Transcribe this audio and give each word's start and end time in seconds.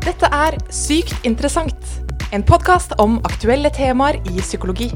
Dette 0.00 0.28
er 0.32 0.54
Sykt 0.72 1.26
interessant, 1.28 1.88
en 2.32 2.40
podkast 2.48 2.94
om 3.02 3.18
aktuelle 3.28 3.68
temaer 3.68 4.16
i 4.30 4.40
psykologi. 4.40 4.86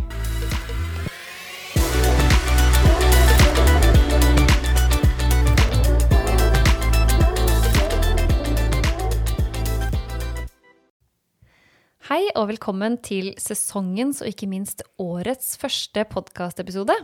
Hei 12.08 12.22
og 12.32 12.48
velkommen 12.54 12.96
til 13.04 13.34
sesongens 13.36 14.24
og 14.24 14.32
ikke 14.32 14.48
minst 14.48 14.86
årets 14.96 15.58
første 15.60 16.08
podkastepisode. 16.08 16.96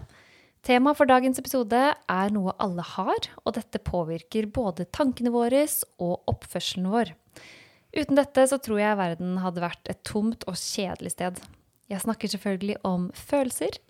Temaet 0.65 0.97
for 0.97 1.09
dagens 1.09 1.41
episode 1.41 1.85
er 1.93 2.33
noe 2.33 2.57
alle 2.57 2.85
har, 2.97 3.29
og 3.45 3.57
dette 3.61 3.81
påvirker 3.85 4.49
både 4.49 4.89
tankene 4.89 5.33
våre 5.37 5.67
og 6.01 6.33
oppførselen 6.33 6.89
vår. 6.93 7.13
Uten 7.91 8.19
dette 8.19 8.45
så 8.47 8.59
tror 8.63 8.79
jeg 8.79 8.99
verden 9.01 9.39
hadde 9.43 9.65
vært 9.65 9.91
et 9.91 10.03
tomt 10.07 10.45
og 10.51 10.59
kjedelig 10.59 11.17
sted. 11.17 11.41
Jeg 11.91 12.05
snakker 12.05 12.31
selvfølgelig 12.31 12.77
om 12.87 13.09
følelser, 13.19 13.81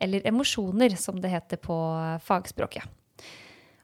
eller 0.00 0.24
emosjoner 0.28 0.96
som 0.96 1.20
det 1.20 1.32
heter 1.34 1.60
på 1.60 1.76
fagspråket. 2.24 2.86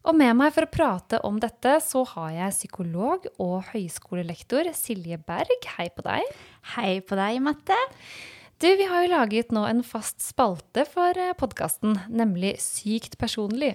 Og 0.06 0.14
med 0.14 0.36
meg 0.38 0.52
for 0.54 0.64
å 0.64 0.70
prate 0.70 1.18
om 1.26 1.40
dette, 1.42 1.74
så 1.82 2.04
har 2.14 2.30
jeg 2.30 2.54
psykolog 2.54 3.26
og 3.42 3.56
høyskolelektor 3.72 4.70
Silje 4.78 5.18
Berg. 5.18 5.66
Hei 5.76 5.88
på 5.90 6.04
deg. 6.06 6.30
Hei 6.76 6.92
på 7.02 7.18
deg, 7.18 7.40
Mette. 7.42 7.76
Du, 8.62 8.68
vi 8.78 8.86
har 8.88 9.02
jo 9.04 9.12
laget 9.12 9.50
nå 9.52 9.66
en 9.68 9.82
fast 9.84 10.22
spalte 10.24 10.86
for 10.88 11.18
podkasten, 11.36 11.98
nemlig 12.08 12.54
Sykt 12.62 13.18
personlig. 13.20 13.74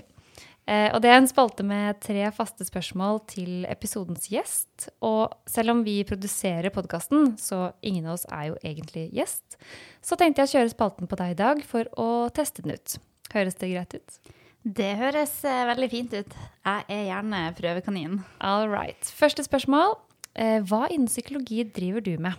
Eh, 0.70 0.90
og 0.94 1.02
det 1.02 1.10
er 1.10 1.18
en 1.20 1.30
spalte 1.30 1.66
med 1.66 1.98
tre 2.04 2.28
faste 2.36 2.66
spørsmål 2.68 3.22
til 3.32 3.66
episodens 3.70 4.28
gjest. 4.32 4.90
Og 5.06 5.34
selv 5.50 5.74
om 5.74 5.82
vi 5.86 6.02
produserer 6.08 6.74
podkasten, 6.74 7.34
så 7.42 7.72
ingen 7.82 8.08
av 8.08 8.20
oss 8.20 8.28
er 8.30 8.52
jo 8.52 8.60
egentlig 8.62 9.08
gjest, 9.18 9.58
så 10.06 10.18
tenkte 10.20 10.44
jeg 10.44 10.52
å 10.52 10.54
kjøre 10.60 10.76
spalten 10.76 11.10
på 11.10 11.18
deg 11.20 11.34
i 11.34 11.40
dag 11.42 11.66
for 11.66 11.90
å 12.00 12.30
teste 12.34 12.66
den 12.66 12.78
ut. 12.78 13.00
Høres 13.34 13.58
det 13.58 13.74
greit 13.74 13.98
ut? 13.98 14.22
Det 14.62 14.92
høres 15.00 15.34
eh, 15.48 15.66
veldig 15.72 15.90
fint 15.90 16.14
ut. 16.14 16.38
Jeg 16.68 16.86
er 16.94 17.04
gjerne 17.10 17.42
prøvekanin. 17.58 18.20
All 18.46 18.70
right. 18.70 19.12
Første 19.18 19.46
spørsmål. 19.48 19.98
Eh, 20.38 20.60
hva 20.70 20.86
innen 20.92 21.10
psykologi 21.10 21.64
driver 21.66 22.06
du 22.06 22.14
med? 22.22 22.38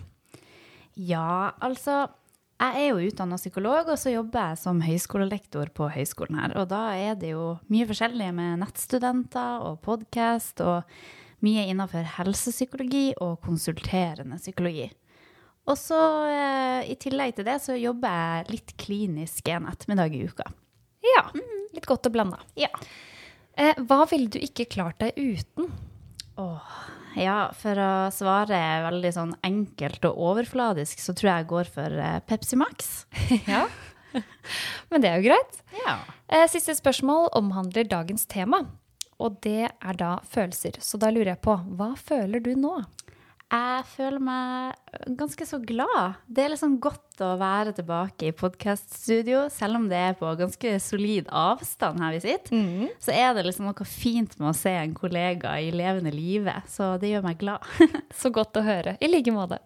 Ja, 0.95 1.51
altså 1.59 2.05
Jeg 2.63 2.79
er 2.79 2.93
jo 2.93 3.07
utdanna 3.09 3.35
psykolog, 3.35 3.89
og 3.91 3.97
så 3.99 4.13
jobber 4.13 4.53
jeg 4.53 4.59
som 4.61 4.77
høyskolelektor 4.79 5.67
på 5.75 5.89
høyskolen 5.91 6.37
her. 6.39 6.53
Og 6.61 6.69
da 6.71 6.93
er 6.95 7.17
det 7.19 7.33
jo 7.33 7.57
mye 7.67 7.87
forskjellig 7.89 8.29
med 8.37 8.61
nettstudenter 8.61 9.65
og 9.67 9.81
podkast, 9.83 10.63
og 10.63 11.43
mye 11.43 11.65
innenfor 11.67 12.07
helsepsykologi 12.21 13.17
og 13.17 13.41
konsulterende 13.43 14.39
psykologi. 14.39 14.87
Og 15.67 15.75
så 15.79 15.99
eh, 16.29 16.91
i 16.93 16.95
tillegg 16.99 17.35
til 17.35 17.49
det 17.49 17.57
så 17.65 17.75
jobber 17.75 18.15
jeg 18.15 18.49
litt 18.53 18.73
klinisk 18.79 19.51
en 19.51 19.67
ettermiddag 19.67 20.15
i 20.15 20.23
uka. 20.23 20.47
Ja. 21.03 21.27
Litt 21.75 21.89
godt 21.89 22.07
og 22.07 22.15
blanda. 22.15 22.39
Ja. 22.59 22.71
Eh, 23.59 23.75
hva 23.89 24.05
ville 24.07 24.31
du 24.31 24.39
ikke 24.39 24.69
klart 24.71 25.03
deg 25.03 25.19
uten? 25.19 25.67
Åh, 26.39 26.75
ja, 27.19 27.37
for 27.57 27.79
å 27.79 27.93
svare 28.13 28.59
veldig 28.87 29.11
sånn 29.15 29.33
enkelt 29.45 30.05
og 30.09 30.21
overfladisk, 30.31 31.01
så 31.03 31.15
tror 31.15 31.29
jeg 31.29 31.43
jeg 31.43 31.51
går 31.53 31.71
for 31.75 32.03
eh, 32.05 32.19
Pepsi 32.29 32.59
Max. 32.59 32.93
ja. 33.53 33.65
Men 34.91 35.03
det 35.03 35.09
er 35.09 35.19
jo 35.19 35.29
greit. 35.31 35.59
Ja. 35.83 35.97
Eh, 36.29 36.45
siste 36.51 36.75
spørsmål 36.77 37.31
omhandler 37.37 37.87
dagens 37.89 38.27
tema. 38.29 38.63
Og 39.21 39.37
det 39.45 39.69
er 39.69 39.99
da 39.99 40.17
følelser. 40.27 40.79
Så 40.83 40.99
da 41.01 41.11
lurer 41.13 41.35
jeg 41.35 41.43
på, 41.45 41.55
hva 41.77 41.93
føler 41.99 42.43
du 42.43 42.53
nå? 42.59 42.75
Jeg 43.53 43.85
føler 43.91 44.21
meg 44.23 44.77
ganske 45.19 45.45
så 45.45 45.59
glad. 45.61 46.15
Det 46.25 46.41
er 46.41 46.53
liksom 46.55 46.79
godt 46.81 47.21
å 47.21 47.35
være 47.37 47.75
tilbake 47.77 48.31
i 48.31 48.33
podkaststudio, 48.33 49.43
selv 49.53 49.77
om 49.77 49.85
det 49.91 49.99
er 49.99 50.15
på 50.17 50.31
ganske 50.39 50.71
solid 50.81 51.29
avstand 51.29 52.01
her 52.01 52.15
vi 52.15 52.23
sitter. 52.23 52.55
Mm. 52.57 52.87
Så 53.03 53.13
er 53.13 53.35
det 53.37 53.45
liksom 53.45 53.69
noe 53.69 53.85
fint 53.89 54.33
med 54.39 54.49
å 54.49 54.57
se 54.57 54.73
en 54.73 54.95
kollega 54.97 55.53
i 55.61 55.69
levende 55.75 56.13
live, 56.15 56.55
så 56.69 56.95
det 57.01 57.13
gjør 57.13 57.27
meg 57.27 57.41
glad. 57.43 57.69
så 58.23 58.33
godt 58.33 58.57
å 58.57 58.65
høre. 58.65 58.97
I 58.97 59.11
like 59.11 59.35
måte. 59.35 59.61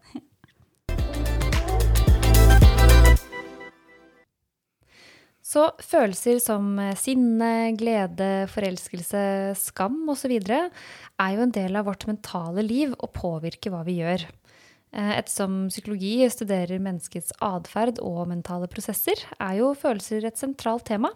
Så 5.57 5.63
følelser 5.81 6.38
som 6.38 6.75
sinne, 7.01 7.72
glede, 7.79 8.45
forelskelse, 8.53 9.22
skam 9.57 10.03
osv. 10.13 10.35
er 10.38 11.31
jo 11.34 11.45
en 11.47 11.53
del 11.56 11.79
av 11.79 11.88
vårt 11.90 12.06
mentale 12.06 12.62
liv 12.62 12.94
og 12.94 13.09
påvirker 13.16 13.73
hva 13.73 13.79
vi 13.88 13.96
gjør. 14.03 14.28
Ettersom 14.94 15.63
psykologi 15.72 16.28
studerer 16.29 16.78
menneskets 16.84 17.34
atferd 17.41 17.97
og 18.06 18.28
mentale 18.29 18.69
prosesser, 18.69 19.17
er 19.41 19.57
jo 19.63 19.73
følelser 19.73 20.29
et 20.29 20.38
sentralt 20.38 20.85
tema. 20.91 21.09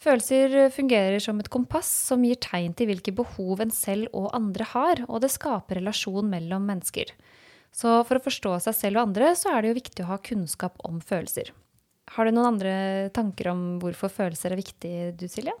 Følelser 0.00 0.72
fungerer 0.72 1.20
som 1.20 1.36
et 1.42 1.52
kompass 1.52 1.92
som 2.08 2.24
gir 2.24 2.40
tegn 2.40 2.72
til 2.72 2.88
hvilke 2.88 3.12
behov 3.20 3.60
en 3.60 3.74
selv 3.74 4.08
og 4.16 4.32
andre 4.32 4.64
har, 4.72 5.04
og 5.10 5.26
det 5.26 5.34
skaper 5.34 5.82
relasjon 5.82 6.32
mellom 6.32 6.64
mennesker. 6.72 7.12
Så 7.68 8.00
for 8.08 8.16
å 8.16 8.24
forstå 8.24 8.62
seg 8.64 8.80
selv 8.80 8.96
og 9.02 9.10
andre, 9.10 9.34
så 9.36 9.52
er 9.52 9.60
det 9.60 9.74
jo 9.74 9.82
viktig 9.82 10.06
å 10.06 10.14
ha 10.14 10.24
kunnskap 10.24 10.80
om 10.88 11.04
følelser. 11.04 11.52
Har 12.12 12.28
du 12.28 12.34
noen 12.34 12.54
andre 12.54 12.72
tanker 13.16 13.52
om 13.52 13.60
hvorfor 13.80 14.12
følelser 14.12 14.52
er 14.52 14.60
viktig, 14.60 14.96
du 15.16 15.28
Silje? 15.32 15.54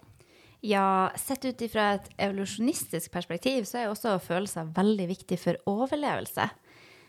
Ja, 0.62 1.10
sett 1.18 1.44
ut 1.48 1.62
ifra 1.64 1.94
et 1.96 2.10
evolusjonistisk 2.22 3.10
perspektiv 3.10 3.64
så 3.66 3.80
er 3.80 3.88
også 3.90 4.18
følelser 4.22 4.68
veldig 4.76 5.08
viktig 5.10 5.38
for 5.40 5.58
overlevelse. 5.70 6.44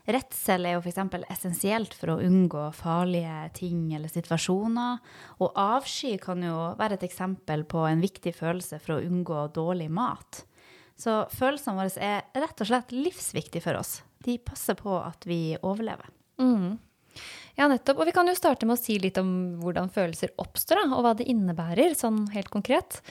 Redsel 0.04 0.66
er 0.68 0.76
jo 0.76 0.82
f.eks. 0.84 0.98
essensielt 1.32 1.94
for 1.96 2.16
å 2.16 2.22
unngå 2.24 2.64
farlige 2.76 3.36
ting 3.60 3.94
eller 3.96 4.12
situasjoner. 4.12 4.98
Og 5.40 5.54
avsky 5.60 6.18
kan 6.24 6.44
jo 6.44 6.74
være 6.80 6.98
et 6.98 7.06
eksempel 7.08 7.64
på 7.70 7.86
en 7.88 8.04
viktig 8.04 8.34
følelse 8.36 8.82
for 8.84 8.98
å 8.98 9.04
unngå 9.06 9.46
dårlig 9.56 9.88
mat. 9.94 10.42
Så 11.00 11.24
følelsene 11.32 11.78
våre 11.78 12.04
er 12.04 12.26
rett 12.42 12.66
og 12.66 12.70
slett 12.70 12.92
livsviktige 12.96 13.64
for 13.64 13.80
oss. 13.80 14.02
De 14.24 14.36
passer 14.44 14.76
på 14.80 14.98
at 14.98 15.24
vi 15.30 15.56
overlever. 15.62 16.12
Mm. 16.42 16.76
Ja, 17.60 17.68
nettopp. 17.70 18.02
Og 18.02 18.10
vi 18.10 18.16
kan 18.16 18.30
jo 18.30 18.36
starte 18.38 18.66
med 18.66 18.78
å 18.78 18.82
si 18.82 18.98
litt 19.02 19.20
om 19.22 19.30
hvordan 19.62 19.92
følelser 19.94 20.34
oppstår, 20.42 20.82
da, 20.82 20.98
og 20.98 21.06
hva 21.06 21.14
det 21.18 21.30
innebærer, 21.30 21.94
sånn 21.98 22.26
helt 22.34 22.50
konkret. 22.54 23.02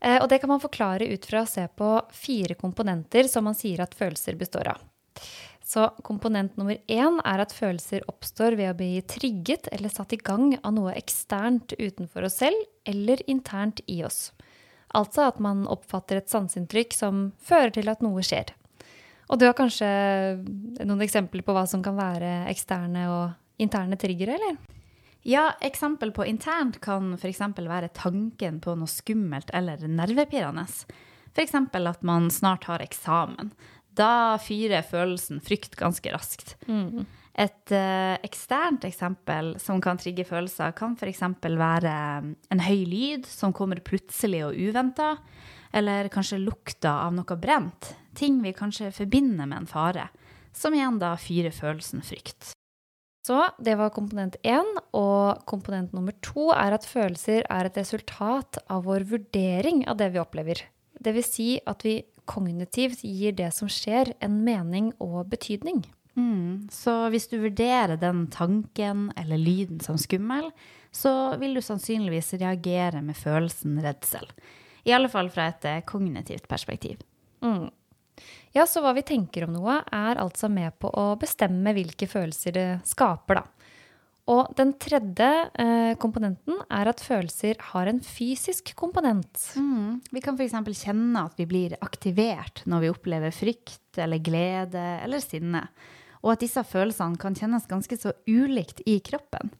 Eh, 0.00 0.20
og 0.22 0.28
det 0.30 0.38
kan 0.42 0.52
man 0.52 0.62
forklare 0.62 1.08
ut 1.10 1.26
fra 1.26 1.42
å 1.42 1.50
se 1.50 1.66
på 1.66 1.90
fire 2.14 2.54
komponenter 2.58 3.26
som 3.30 3.48
man 3.48 3.58
sier 3.58 3.82
at 3.82 3.96
følelser 3.98 4.38
består 4.38 4.70
av. 4.74 4.84
Så 5.68 5.90
komponent 6.06 6.54
nummer 6.56 6.78
én 6.88 7.18
er 7.28 7.42
at 7.42 7.52
følelser 7.52 8.06
oppstår 8.08 8.54
ved 8.56 8.70
å 8.70 8.76
bli 8.78 9.02
trigget 9.04 9.68
eller 9.74 9.92
satt 9.92 10.14
i 10.16 10.20
gang 10.22 10.54
av 10.62 10.72
noe 10.72 10.94
eksternt 10.96 11.74
utenfor 11.76 12.24
oss 12.24 12.38
selv 12.40 12.62
eller 12.88 13.20
internt 13.28 13.82
i 13.84 13.98
oss. 14.06 14.30
Altså 14.96 15.26
at 15.28 15.42
man 15.44 15.66
oppfatter 15.68 16.22
et 16.22 16.32
sanseinntrykk 16.32 16.96
som 16.96 17.26
fører 17.44 17.74
til 17.74 17.90
at 17.92 18.00
noe 18.00 18.24
skjer. 18.24 18.54
Og 19.28 19.36
du 19.36 19.44
har 19.44 19.58
kanskje 19.58 19.90
noen 20.80 21.04
eksempler 21.04 21.44
på 21.44 21.52
hva 21.52 21.66
som 21.68 21.84
kan 21.84 21.98
være 21.98 22.46
eksterne 22.48 23.04
og 23.12 23.36
interne 23.58 23.98
triggere, 24.00 24.38
eller? 24.38 24.56
Ja, 25.26 25.52
eksempel 25.60 26.12
på 26.14 26.24
internt 26.26 26.80
kan 26.80 27.14
f.eks. 27.18 27.40
være 27.58 27.90
tanken 27.94 28.60
på 28.64 28.74
noe 28.78 28.88
skummelt 28.88 29.50
eller 29.52 29.82
nervepirrende. 29.90 30.64
F.eks. 31.34 31.54
at 31.74 32.02
man 32.06 32.30
snart 32.30 32.64
har 32.70 32.84
eksamen. 32.84 33.50
Da 33.98 34.38
fyrer 34.40 34.86
følelsen 34.86 35.42
frykt 35.42 35.74
ganske 35.76 36.12
raskt. 36.14 36.54
Mm. 36.70 37.06
Et 37.38 37.72
uh, 37.74 38.14
eksternt 38.26 38.86
eksempel 38.86 39.52
som 39.62 39.82
kan 39.82 39.98
trigge 39.98 40.26
følelser, 40.26 40.72
kan 40.78 40.96
f.eks. 40.98 41.22
være 41.44 41.94
en 42.50 42.62
høy 42.64 42.82
lyd 42.88 43.28
som 43.30 43.54
kommer 43.54 43.82
plutselig 43.84 44.44
og 44.46 44.58
uventa, 44.58 45.16
eller 45.70 46.10
kanskje 46.10 46.40
lukta 46.42 46.96
av 47.04 47.14
noe 47.14 47.38
brent. 47.38 47.92
Ting 48.18 48.40
vi 48.42 48.54
kanskje 48.56 48.90
forbinder 48.94 49.46
med 49.46 49.64
en 49.64 49.70
fare, 49.70 50.08
som 50.54 50.74
igjen 50.74 50.98
da 51.02 51.12
fyrer 51.20 51.54
følelsen 51.54 52.02
frykt. 52.06 52.54
Så 53.28 53.42
det 53.60 53.74
var 53.76 53.92
komponent 53.92 54.38
én. 54.46 54.68
Og 54.96 55.42
komponent 55.48 55.92
nummer 55.92 56.16
to 56.24 56.48
er 56.54 56.76
at 56.76 56.86
følelser 56.88 57.44
er 57.44 57.68
et 57.68 57.80
resultat 57.80 58.60
av 58.72 58.86
vår 58.88 59.04
vurdering 59.10 59.84
av 59.88 59.98
det 60.00 60.12
vi 60.14 60.22
opplever. 60.22 60.62
Det 60.98 61.12
vil 61.14 61.26
si 61.26 61.50
at 61.68 61.84
vi 61.84 62.00
kognitivt 62.28 63.04
gir 63.04 63.36
det 63.36 63.50
som 63.56 63.70
skjer, 63.72 64.14
en 64.24 64.42
mening 64.44 64.90
og 65.04 65.28
betydning. 65.32 65.84
Mm. 66.18 66.68
Så 66.72 66.94
hvis 67.12 67.28
du 67.30 67.38
vurderer 67.40 68.00
den 68.00 68.26
tanken 68.32 69.08
eller 69.16 69.40
lyden 69.40 69.80
som 69.84 70.00
skummel, 70.00 70.50
så 70.92 71.36
vil 71.40 71.54
du 71.56 71.62
sannsynligvis 71.62 72.34
reagere 72.40 73.02
med 73.04 73.16
følelsen 73.16 73.78
redsel. 73.84 74.24
I 74.88 74.94
alle 74.96 75.10
fall 75.12 75.28
fra 75.32 75.50
et 75.52 75.68
eh, 75.68 75.84
kognitivt 75.86 76.48
perspektiv. 76.50 77.00
Mm. 77.44 77.68
Ja, 78.56 78.64
så 78.66 78.80
hva 78.82 78.94
vi 78.96 79.04
tenker 79.06 79.44
om 79.46 79.54
noe, 79.54 79.80
er 79.92 80.20
altså 80.20 80.48
med 80.52 80.76
på 80.80 80.90
å 80.90 81.12
bestemme 81.20 81.74
hvilke 81.76 82.08
følelser 82.10 82.56
det 82.56 82.68
skaper, 82.88 83.42
da. 83.42 83.58
Og 84.28 84.50
den 84.58 84.74
tredje 84.76 85.28
eh, 85.56 85.94
komponenten 86.00 86.58
er 86.68 86.90
at 86.90 87.00
følelser 87.00 87.56
har 87.70 87.88
en 87.88 88.00
fysisk 88.04 88.74
komponent. 88.76 89.40
Mm. 89.56 90.02
Vi 90.12 90.20
kan 90.24 90.36
f.eks. 90.36 90.82
kjenne 90.82 91.22
at 91.30 91.38
vi 91.40 91.46
blir 91.48 91.78
aktivert 91.80 92.60
når 92.68 92.84
vi 92.84 92.90
opplever 92.92 93.32
frykt 93.32 93.96
eller 93.96 94.20
glede 94.20 94.84
eller 95.06 95.24
sinne, 95.24 95.64
og 96.20 96.34
at 96.34 96.44
disse 96.44 96.60
følelsene 96.60 97.16
kan 97.20 97.36
kjennes 97.38 97.68
ganske 97.70 97.96
så 97.96 98.12
ulikt 98.28 98.82
i 98.84 98.98
kroppen. 99.00 99.54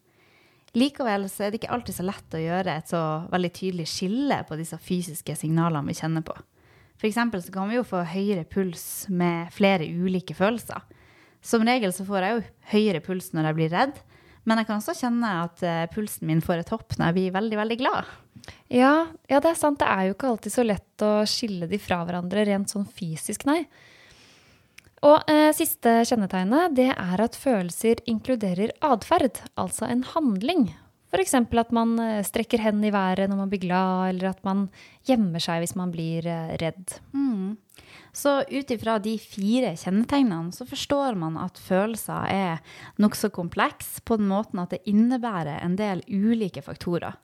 Likevel 0.77 1.25
er 1.25 1.49
det 1.49 1.63
ikke 1.63 1.73
alltid 1.73 1.97
så 1.97 2.05
lett 2.05 2.37
å 2.37 2.43
gjøre 2.43 2.77
et 2.77 2.93
så 2.93 3.03
veldig 3.33 3.51
tydelig 3.57 3.89
skille 3.89 4.43
på 4.45 4.59
disse 4.61 4.77
fysiske 4.77 5.33
signalene 5.39 5.89
vi 5.89 5.97
kjenner 5.97 6.27
på. 6.29 6.37
F.eks. 6.99 7.19
så 7.47 7.55
kan 7.55 7.71
vi 7.71 7.79
jo 7.79 7.87
få 7.87 8.03
høyere 8.11 8.45
puls 8.49 9.07
med 9.09 9.53
flere 9.55 9.87
ulike 9.87 10.35
følelser. 10.35 10.83
Som 11.45 11.63
regel 11.67 11.93
så 11.95 12.07
får 12.07 12.25
jeg 12.25 12.37
jo 12.37 12.47
høyere 12.73 13.03
puls 13.05 13.31
når 13.33 13.51
jeg 13.51 13.59
blir 13.59 13.75
redd, 13.75 14.01
men 14.49 14.59
jeg 14.59 14.69
kan 14.69 14.81
også 14.81 14.97
kjenne 14.97 15.31
at 15.45 15.63
uh, 15.63 15.85
pulsen 15.93 16.27
min 16.27 16.41
får 16.43 16.63
et 16.63 16.73
hopp 16.73 16.97
når 16.97 17.11
jeg 17.11 17.17
blir 17.19 17.37
veldig, 17.37 17.59
veldig 17.61 17.79
glad. 17.83 18.09
Ja, 18.73 18.93
ja, 19.29 19.39
det 19.45 19.53
er 19.53 19.61
sant. 19.61 19.79
Det 19.81 19.87
er 19.87 20.09
jo 20.09 20.17
ikke 20.17 20.33
alltid 20.33 20.55
så 20.55 20.65
lett 20.65 21.05
å 21.05 21.13
skille 21.29 21.69
de 21.71 21.79
fra 21.83 22.01
hverandre 22.09 22.47
rent 22.49 22.73
sånn 22.73 22.89
fysisk, 22.89 23.45
nei. 23.49 23.63
Og 25.07 25.31
eh, 25.31 25.53
siste 25.55 26.01
kjennetegnet 26.09 26.75
det 26.75 26.89
er 26.91 27.23
at 27.23 27.39
følelser 27.39 28.01
inkluderer 28.11 28.73
atferd, 28.83 29.39
altså 29.55 29.87
en 29.87 30.03
handling. 30.17 30.73
F.eks. 31.09 31.35
at 31.35 31.71
man 31.73 31.95
eh, 32.03 32.25
strekker 32.27 32.61
hendene 32.61 32.91
i 32.91 32.95
været 32.95 33.31
når 33.31 33.41
man 33.41 33.53
blir 33.53 33.63
glad, 33.63 34.11
eller 34.11 34.33
at 34.35 34.43
man 34.45 34.67
gjemmer 35.09 35.41
seg 35.41 35.63
hvis 35.63 35.77
man 35.79 35.93
blir 35.95 36.27
eh, 36.29 36.53
redd. 36.61 36.99
Mm. 37.17 37.57
Så 38.13 38.43
ut 38.45 38.73
ifra 38.75 38.99
de 39.01 39.15
fire 39.21 39.73
kjennetegnene 39.79 40.53
så 40.53 40.67
forstår 40.69 41.17
man 41.21 41.39
at 41.41 41.61
følelser 41.63 42.29
er 42.29 42.77
nokså 43.01 43.31
kompleks 43.33 43.99
på 44.05 44.19
den 44.21 44.29
måten 44.29 44.61
at 44.61 44.75
det 44.75 44.85
innebærer 44.91 45.63
en 45.63 45.79
del 45.81 46.05
ulike 46.09 46.65
faktorer. 46.65 47.17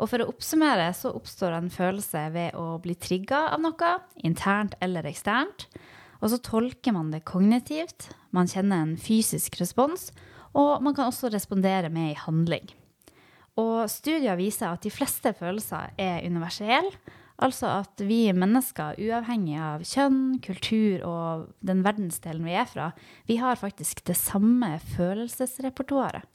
Og 0.00 0.08
for 0.10 0.22
å 0.22 0.30
oppsummere 0.32 0.88
så 0.96 1.12
oppstår 1.14 1.56
en 1.56 1.70
følelse 1.70 2.26
ved 2.34 2.56
å 2.58 2.78
bli 2.82 2.96
trigga 2.98 3.44
av 3.52 3.60
noe, 3.62 3.94
internt 4.24 4.74
eller 4.82 5.06
eksternt. 5.06 5.68
Og 6.22 6.32
så 6.32 6.38
tolker 6.42 6.94
man 6.96 7.10
det 7.12 7.26
kognitivt, 7.28 8.08
man 8.32 8.48
kjenner 8.50 8.82
en 8.82 8.96
fysisk 8.98 9.58
respons, 9.60 10.10
og 10.58 10.80
man 10.84 10.94
kan 10.96 11.10
også 11.10 11.30
respondere 11.32 11.90
med 11.92 12.12
i 12.12 12.18
handling. 12.18 12.70
Og 13.60 13.90
studier 13.92 14.38
viser 14.38 14.70
at 14.70 14.84
de 14.84 14.92
fleste 14.92 15.34
følelser 15.36 15.92
er 16.00 16.24
universelle, 16.24 16.94
Altså 17.42 17.68
at 17.80 18.02
vi 18.06 18.26
mennesker, 18.36 18.98
uavhengig 19.02 19.56
av 19.58 19.82
kjønn, 19.86 20.38
kultur 20.44 21.02
og 21.08 21.46
den 21.64 21.82
verdensdelen 21.82 22.44
vi 22.46 22.54
er 22.54 22.68
fra, 22.70 22.90
vi 23.26 23.38
har 23.42 23.58
faktisk 23.58 24.04
det 24.06 24.16
samme 24.18 24.76
følelsesrepertoaret. 24.94 26.28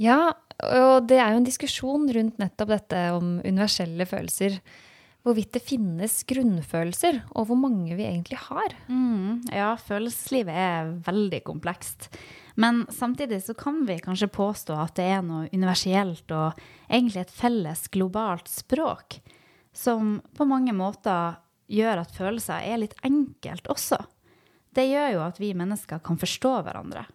Ja, 0.00 0.32
og 0.64 1.08
det 1.10 1.18
er 1.20 1.34
jo 1.34 1.40
en 1.42 1.48
diskusjon 1.48 2.06
rundt 2.14 2.38
nettopp 2.40 2.70
dette 2.72 3.02
om 3.12 3.34
universelle 3.44 4.06
følelser. 4.08 4.56
Hvorvidt 5.20 5.52
det 5.52 5.60
finnes 5.60 6.14
grunnfølelser, 6.24 7.18
og 7.36 7.50
hvor 7.50 7.58
mange 7.60 7.92
vi 7.98 8.06
egentlig 8.06 8.38
har. 8.40 8.72
Mm, 8.88 9.42
ja, 9.52 9.74
følelseslivet 9.76 10.56
er 10.56 10.94
veldig 11.04 11.42
komplekst. 11.44 12.08
Men 12.60 12.82
samtidig 12.92 13.40
så 13.46 13.54
kan 13.56 13.84
vi 13.88 13.96
kanskje 14.04 14.28
påstå 14.32 14.76
at 14.76 14.96
det 14.98 15.06
er 15.14 15.22
noe 15.24 15.48
universelt 15.54 16.32
og 16.36 16.58
egentlig 16.90 17.22
et 17.22 17.32
felles 17.32 17.86
globalt 17.92 18.50
språk 18.52 19.20
som 19.72 20.18
på 20.36 20.44
mange 20.48 20.74
måter 20.76 21.38
gjør 21.70 22.02
at 22.02 22.12
følelser 22.12 22.66
er 22.66 22.82
litt 22.82 22.98
enkelt 23.06 23.70
også. 23.70 24.00
Det 24.76 24.84
gjør 24.90 25.14
jo 25.14 25.22
at 25.24 25.40
vi 25.40 25.54
mennesker 25.56 26.02
kan 26.04 26.18
forstå 26.20 26.52
hverandre. 26.66 27.06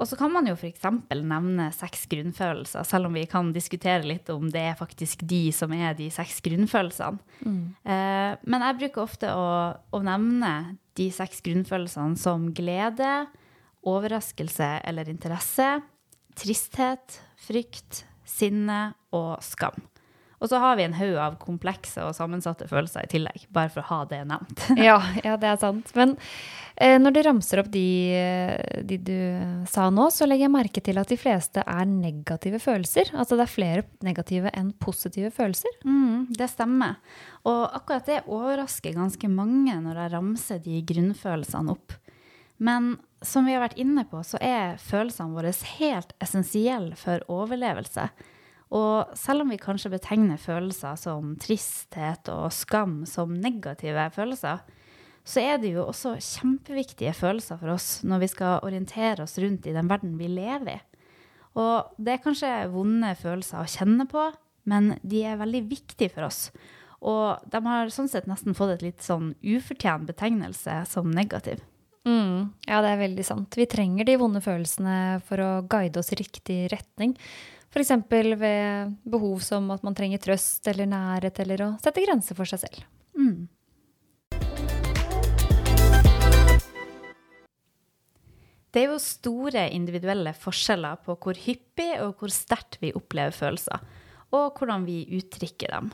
Og 0.00 0.08
så 0.08 0.16
kan 0.16 0.32
man 0.32 0.46
jo 0.48 0.54
f.eks. 0.56 0.86
nevne 1.12 1.66
seks 1.76 2.06
grunnfølelser, 2.08 2.86
selv 2.88 3.10
om 3.10 3.16
vi 3.18 3.26
kan 3.28 3.50
diskutere 3.52 4.06
litt 4.08 4.30
om 4.32 4.48
det 4.48 4.62
er 4.70 4.78
faktisk 4.78 5.26
de 5.28 5.50
som 5.52 5.74
er 5.76 5.92
de 5.98 6.06
seks 6.14 6.38
grunnfølelsene. 6.46 7.20
Mm. 7.44 7.60
Eh, 7.84 8.30
men 8.40 8.64
jeg 8.64 8.78
bruker 8.80 9.04
ofte 9.04 9.34
å, 9.36 9.50
å, 9.92 10.00
nevne 10.06 10.54
de 10.96 11.10
seks 11.12 11.44
grunnfølelsene 11.44 12.16
som 12.16 12.48
glede, 12.56 13.12
overraskelse 13.86 14.72
eller 14.84 15.08
interesse, 15.08 15.80
tristhet, 16.38 17.20
frykt, 17.40 18.04
sinne 18.28 18.90
og 19.16 19.38
skam. 19.44 19.78
Og 20.40 20.48
så 20.48 20.56
har 20.56 20.78
vi 20.78 20.86
en 20.86 20.96
haug 20.96 21.18
av 21.20 21.34
komplekse 21.40 22.00
og 22.00 22.14
sammensatte 22.16 22.64
følelser 22.68 23.04
i 23.04 23.10
tillegg, 23.12 23.42
bare 23.52 23.68
for 23.72 23.82
å 23.82 23.88
ha 23.90 23.98
det 24.08 24.22
nevnt. 24.30 24.62
ja, 24.88 24.96
ja, 25.20 25.34
det 25.40 25.50
er 25.50 25.58
sant. 25.60 25.90
Men 25.98 26.14
eh, 26.80 26.96
når 26.96 27.12
du 27.12 27.20
ramser 27.26 27.60
opp 27.60 27.68
de, 27.74 27.84
de, 28.88 28.96
du 29.04 29.18
sa 29.68 29.90
nå, 29.92 30.06
så 30.14 30.24
legger 30.28 30.46
jeg 30.46 30.54
merke 30.54 30.84
til 30.84 31.00
at 31.00 31.12
de 31.12 31.18
fleste 31.20 31.60
er 31.60 31.84
negative 31.90 32.62
følelser. 32.62 33.12
Altså 33.12 33.36
det 33.36 33.44
er 33.44 33.52
flere 33.52 33.84
negative 34.06 34.54
enn 34.56 34.72
positive 34.80 35.28
følelser. 35.34 35.76
Mm, 35.84 36.30
det 36.32 36.48
stemmer. 36.54 36.96
Og 37.44 37.60
akkurat 37.68 38.08
det 38.08 38.22
overrasker 38.24 38.96
ganske 38.96 39.28
mange 39.28 39.76
når 39.84 40.06
jeg 40.06 40.14
ramser 40.16 40.64
de 40.64 40.80
grunnfølelsene 40.88 41.76
opp. 41.76 42.00
Men 42.64 42.94
som 43.22 43.46
vi 43.46 43.54
har 43.54 43.62
vært 43.62 43.80
inne 43.80 44.04
på, 44.08 44.22
så 44.24 44.40
er 44.40 44.80
følelsene 44.80 45.36
våre 45.36 45.52
helt 45.76 46.12
essensielle 46.22 46.96
for 46.98 47.24
overlevelse. 47.30 48.08
Og 48.70 49.16
selv 49.18 49.44
om 49.44 49.50
vi 49.50 49.58
kanskje 49.60 49.92
betegner 49.92 50.38
følelser 50.40 50.98
som 51.00 51.34
tristhet 51.42 52.30
og 52.32 52.52
skam 52.54 53.02
som 53.08 53.34
negative 53.34 54.06
følelser, 54.14 54.62
så 55.26 55.42
er 55.42 55.58
det 55.60 55.74
jo 55.74 55.84
også 55.84 56.14
kjempeviktige 56.16 57.12
følelser 57.14 57.58
for 57.60 57.74
oss 57.74 57.88
når 58.06 58.22
vi 58.22 58.28
skal 58.32 58.64
orientere 58.66 59.26
oss 59.26 59.36
rundt 59.42 59.66
i 59.68 59.74
den 59.74 59.90
verden 59.90 60.14
vi 60.18 60.30
lever 60.30 60.78
i. 60.78 60.78
Og 61.60 61.90
det 61.98 62.14
er 62.14 62.22
kanskje 62.24 62.50
vonde 62.70 63.10
følelser 63.18 63.60
å 63.60 63.70
kjenne 63.70 64.06
på, 64.08 64.28
men 64.70 64.94
de 65.02 65.24
er 65.26 65.40
veldig 65.40 65.64
viktige 65.66 66.12
for 66.14 66.28
oss. 66.28 66.46
Og 67.00 67.42
de 67.50 67.60
har 67.64 67.90
sånn 67.92 68.10
sett 68.12 68.28
nesten 68.30 68.54
fått 68.56 68.76
et 68.76 68.84
litt 68.86 69.02
sånn 69.02 69.32
ufortjent 69.42 70.06
betegnelse 70.08 70.82
som 70.88 71.10
negativ. 71.10 71.62
Mm, 72.08 72.48
ja, 72.64 72.80
det 72.80 72.90
er 72.94 73.00
veldig 73.02 73.24
sant. 73.26 73.56
Vi 73.58 73.68
trenger 73.68 74.08
de 74.08 74.16
vonde 74.20 74.40
følelsene 74.44 75.20
for 75.28 75.42
å 75.44 75.50
guide 75.68 76.00
oss 76.00 76.12
i 76.14 76.20
riktig 76.20 76.60
retning. 76.72 77.12
F.eks. 77.70 77.92
ved 78.40 78.96
behov 79.06 79.44
som 79.46 79.68
at 79.70 79.84
man 79.86 79.94
trenger 79.94 80.22
trøst 80.22 80.66
eller 80.72 80.88
nærhet, 80.90 81.38
eller 81.44 81.66
å 81.66 81.70
sette 81.82 82.02
grenser 82.02 82.38
for 82.38 82.48
seg 82.48 82.64
selv. 82.64 82.86
Mm. 83.14 83.46
Det 88.70 88.84
er 88.84 88.92
jo 88.92 89.00
store 89.02 89.64
individuelle 89.74 90.32
forskjeller 90.38 91.00
på 91.04 91.16
hvor 91.18 91.38
hyppig 91.42 91.90
og 92.04 92.20
hvor 92.22 92.30
sterkt 92.34 92.78
vi 92.82 92.92
opplever 92.94 93.34
følelser, 93.34 93.82
og 94.30 94.58
hvordan 94.58 94.86
vi 94.86 95.02
uttrykker 95.18 95.74
dem. 95.74 95.90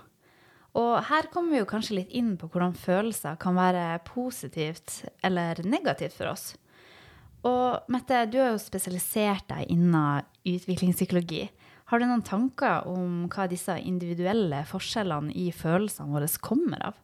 Og 0.76 0.92
her 1.08 1.28
kommer 1.32 1.54
vi 1.54 1.62
jo 1.62 1.68
kanskje 1.68 2.00
litt 2.02 2.12
inn 2.16 2.34
på 2.36 2.50
hvordan 2.52 2.76
følelser 2.76 3.38
kan 3.40 3.56
være 3.56 4.00
positivt 4.04 5.02
eller 5.24 5.62
negativt 5.64 6.16
for 6.18 6.34
oss. 6.34 6.50
Og 7.46 7.86
Mette, 7.92 8.24
du 8.28 8.40
har 8.42 8.52
jo 8.52 8.60
spesialisert 8.60 9.46
deg 9.48 9.70
innen 9.72 10.26
utviklingspsykologi. 10.46 11.46
Har 11.86 12.02
du 12.02 12.08
noen 12.08 12.24
tanker 12.26 12.88
om 12.90 13.26
hva 13.30 13.46
disse 13.48 13.76
individuelle 13.78 14.64
forskjellene 14.66 15.34
i 15.38 15.48
følelsene 15.54 16.10
våre 16.10 16.28
kommer 16.42 16.88
av? 16.90 16.96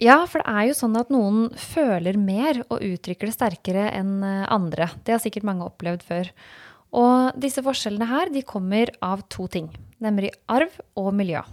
Ja, 0.00 0.24
for 0.26 0.40
det 0.40 0.50
er 0.50 0.70
jo 0.70 0.76
sånn 0.78 0.96
at 0.98 1.12
noen 1.14 1.50
føler 1.54 2.16
mer 2.18 2.64
og 2.64 2.80
uttrykker 2.82 3.30
det 3.30 3.36
sterkere 3.36 3.84
enn 3.94 4.16
eh, 4.26 4.46
andre. 4.50 4.88
Det 5.06 5.14
har 5.14 5.22
sikkert 5.22 5.46
mange 5.46 5.68
opplevd 5.68 6.02
før. 6.08 6.30
Og 6.94 7.36
disse 7.38 7.62
forskjellene 7.62 8.08
her 8.10 8.32
de 8.34 8.42
kommer 8.46 8.90
av 9.04 9.22
to 9.30 9.46
ting, 9.52 9.68
nemlig 10.02 10.32
arv 10.50 10.74
og 10.98 11.12
miljø. 11.14 11.44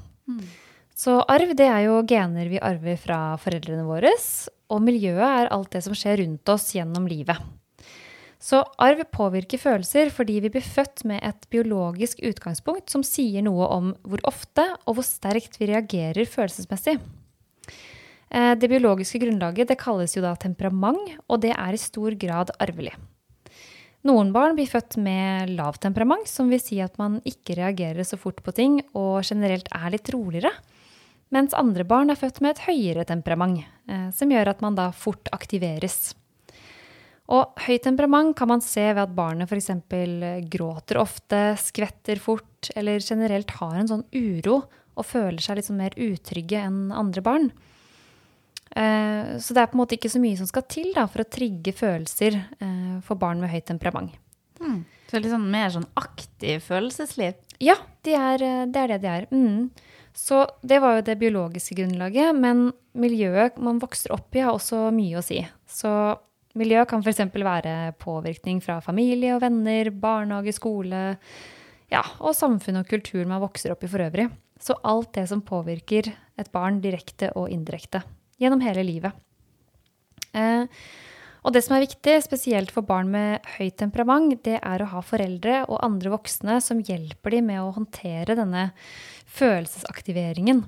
Så 1.02 1.18
arv 1.32 1.56
det 1.58 1.66
er 1.66 1.88
jo 1.88 2.02
gener 2.06 2.50
vi 2.52 2.60
arver 2.62 3.00
fra 3.00 3.20
foreldrene 3.42 3.88
våre, 3.88 4.12
og 4.72 4.84
miljøet 4.86 5.24
er 5.26 5.50
alt 5.54 5.72
det 5.74 5.82
som 5.86 5.96
skjer 5.98 6.22
rundt 6.22 6.52
oss 6.54 6.68
gjennom 6.76 7.08
livet. 7.10 7.40
Så 8.42 8.64
arv 8.82 9.04
påvirker 9.14 9.62
følelser 9.62 10.10
fordi 10.14 10.40
vi 10.42 10.50
blir 10.54 10.66
født 10.66 11.04
med 11.10 11.22
et 11.26 11.46
biologisk 11.54 12.24
utgangspunkt 12.26 12.90
som 12.90 13.06
sier 13.06 13.46
noe 13.46 13.68
om 13.70 13.92
hvor 14.02 14.24
ofte 14.30 14.66
og 14.86 14.98
hvor 14.98 15.06
sterkt 15.06 15.60
vi 15.62 15.70
reagerer 15.70 16.26
følelsesmessig. 16.26 16.98
Eh, 18.32 18.54
det 18.58 18.70
biologiske 18.72 19.22
grunnlaget 19.22 19.70
det 19.70 19.78
kalles 19.82 20.18
jo 20.18 20.26
da 20.26 20.34
temperament, 20.40 21.18
og 21.30 21.44
det 21.46 21.54
er 21.54 21.78
i 21.78 21.82
stor 21.82 22.18
grad 22.18 22.54
arvelig. 22.58 22.96
Noen 24.08 24.32
barn 24.34 24.56
blir 24.58 24.70
født 24.70 24.98
med 24.98 25.52
lavt 25.54 25.84
temperament, 25.84 26.26
som 26.30 26.50
vil 26.50 26.62
si 26.62 26.80
at 26.82 26.96
man 26.98 27.20
ikke 27.28 27.60
reagerer 27.60 28.06
så 28.08 28.18
fort 28.18 28.40
på 28.42 28.54
ting 28.58 28.80
og 28.98 29.22
generelt 29.28 29.70
er 29.78 29.94
litt 29.94 30.10
roligere. 30.14 30.50
Mens 31.32 31.54
andre 31.56 31.86
barn 31.88 32.10
er 32.12 32.20
født 32.20 32.42
med 32.42 32.56
et 32.56 32.64
høyere 32.66 33.06
temperament, 33.08 33.62
eh, 33.88 34.10
som 34.16 34.34
gjør 34.34 34.52
at 34.52 34.66
man 34.66 34.76
da 34.76 34.90
fort 34.92 35.30
aktiveres. 35.32 36.16
Og 37.32 37.54
høyt 37.64 37.86
temperament 37.86 38.34
kan 38.36 38.50
man 38.52 38.64
se 38.66 38.84
ved 38.90 39.04
at 39.06 39.16
barnet 39.16 39.48
f.eks. 39.48 39.70
gråter 40.52 41.00
ofte, 41.00 41.42
skvetter 41.62 42.20
fort 42.20 42.72
eller 42.76 43.00
generelt 43.00 43.54
har 43.62 43.78
en 43.78 43.92
sånn 43.92 44.08
uro 44.12 44.64
og 44.98 45.08
føler 45.08 45.40
seg 45.40 45.60
litt 45.60 45.70
sånn 45.70 45.80
mer 45.80 45.96
utrygge 45.96 46.60
enn 46.60 46.90
andre 46.92 47.24
barn. 47.24 47.52
Eh, 48.76 49.38
så 49.40 49.54
det 49.54 49.64
er 49.64 49.70
på 49.72 49.76
en 49.76 49.82
måte 49.82 49.98
ikke 49.98 50.12
så 50.12 50.22
mye 50.22 50.40
som 50.40 50.48
skal 50.48 50.66
til 50.72 50.92
da, 50.96 51.06
for 51.12 51.24
å 51.24 51.30
trigge 51.30 51.74
følelser 51.76 52.38
eh, 52.40 52.98
for 53.06 53.20
barn 53.20 53.42
med 53.44 53.52
høyt 53.52 53.68
temperament. 53.68 54.16
Mm. 54.62 54.84
Så 55.10 55.20
litt 55.20 55.34
sånn 55.34 55.50
mer 55.52 55.72
sånn 55.74 55.88
aktiv 56.00 56.62
følelsesliv? 56.64 57.40
Ja, 57.62 57.76
de 58.06 58.16
er, 58.16 58.44
eh, 58.46 58.66
det 58.72 58.84
er 58.84 58.94
det 58.94 59.00
de 59.04 59.12
er. 59.12 59.28
Mm. 59.34 59.72
Så 60.16 60.44
det 60.68 60.82
var 60.84 60.98
jo 60.98 61.08
det 61.08 61.20
biologiske 61.20 61.76
grunnlaget, 61.80 62.36
men 62.36 62.70
miljøet 63.00 63.60
man 63.64 63.80
vokser 63.80 64.14
opp 64.16 64.36
i, 64.36 64.44
har 64.44 64.56
også 64.56 64.90
mye 64.96 65.20
å 65.20 65.26
si. 65.26 65.40
Så 65.68 65.92
miljø 66.60 66.84
kan 66.88 67.04
f.eks. 67.04 67.24
være 67.32 67.76
påvirkning 68.00 68.60
fra 68.64 68.80
familie 68.84 69.38
og 69.38 69.44
venner, 69.44 69.92
barnehage, 69.92 70.56
skole, 70.56 71.04
ja, 71.92 72.04
og 72.20 72.36
samfunn 72.36 72.82
og 72.82 72.88
kultur 72.92 73.28
man 73.28 73.44
vokser 73.44 73.72
opp 73.74 73.84
i 73.84 73.92
for 73.92 74.04
øvrig. 74.04 74.30
Så 74.62 74.76
alt 74.88 75.14
det 75.16 75.26
som 75.32 75.44
påvirker 75.44 76.12
et 76.40 76.52
barn 76.54 76.80
direkte 76.84 77.32
og 77.40 77.50
indirekte 77.52 78.04
gjennom 78.42 78.64
hele 78.66 78.84
livet. 78.88 79.16
Eh, 80.34 80.66
og 81.42 81.56
det 81.56 81.64
som 81.66 81.74
er 81.74 81.88
viktig, 81.88 82.20
spesielt 82.22 82.74
for 82.74 82.86
barn 82.86 83.10
med 83.14 83.48
høyt 83.58 83.80
temperament, 83.82 84.44
det 84.46 84.60
er 84.60 84.84
å 84.84 84.92
ha 84.92 85.02
foreldre 85.06 85.64
og 85.64 85.82
andre 85.82 86.14
voksne 86.14 86.60
som 86.62 86.84
hjelper 86.86 87.38
dem 87.38 87.50
med 87.50 87.64
å 87.64 87.74
håndtere 87.74 88.38
denne 88.38 88.70
følelsesaktiveringen. 89.32 90.62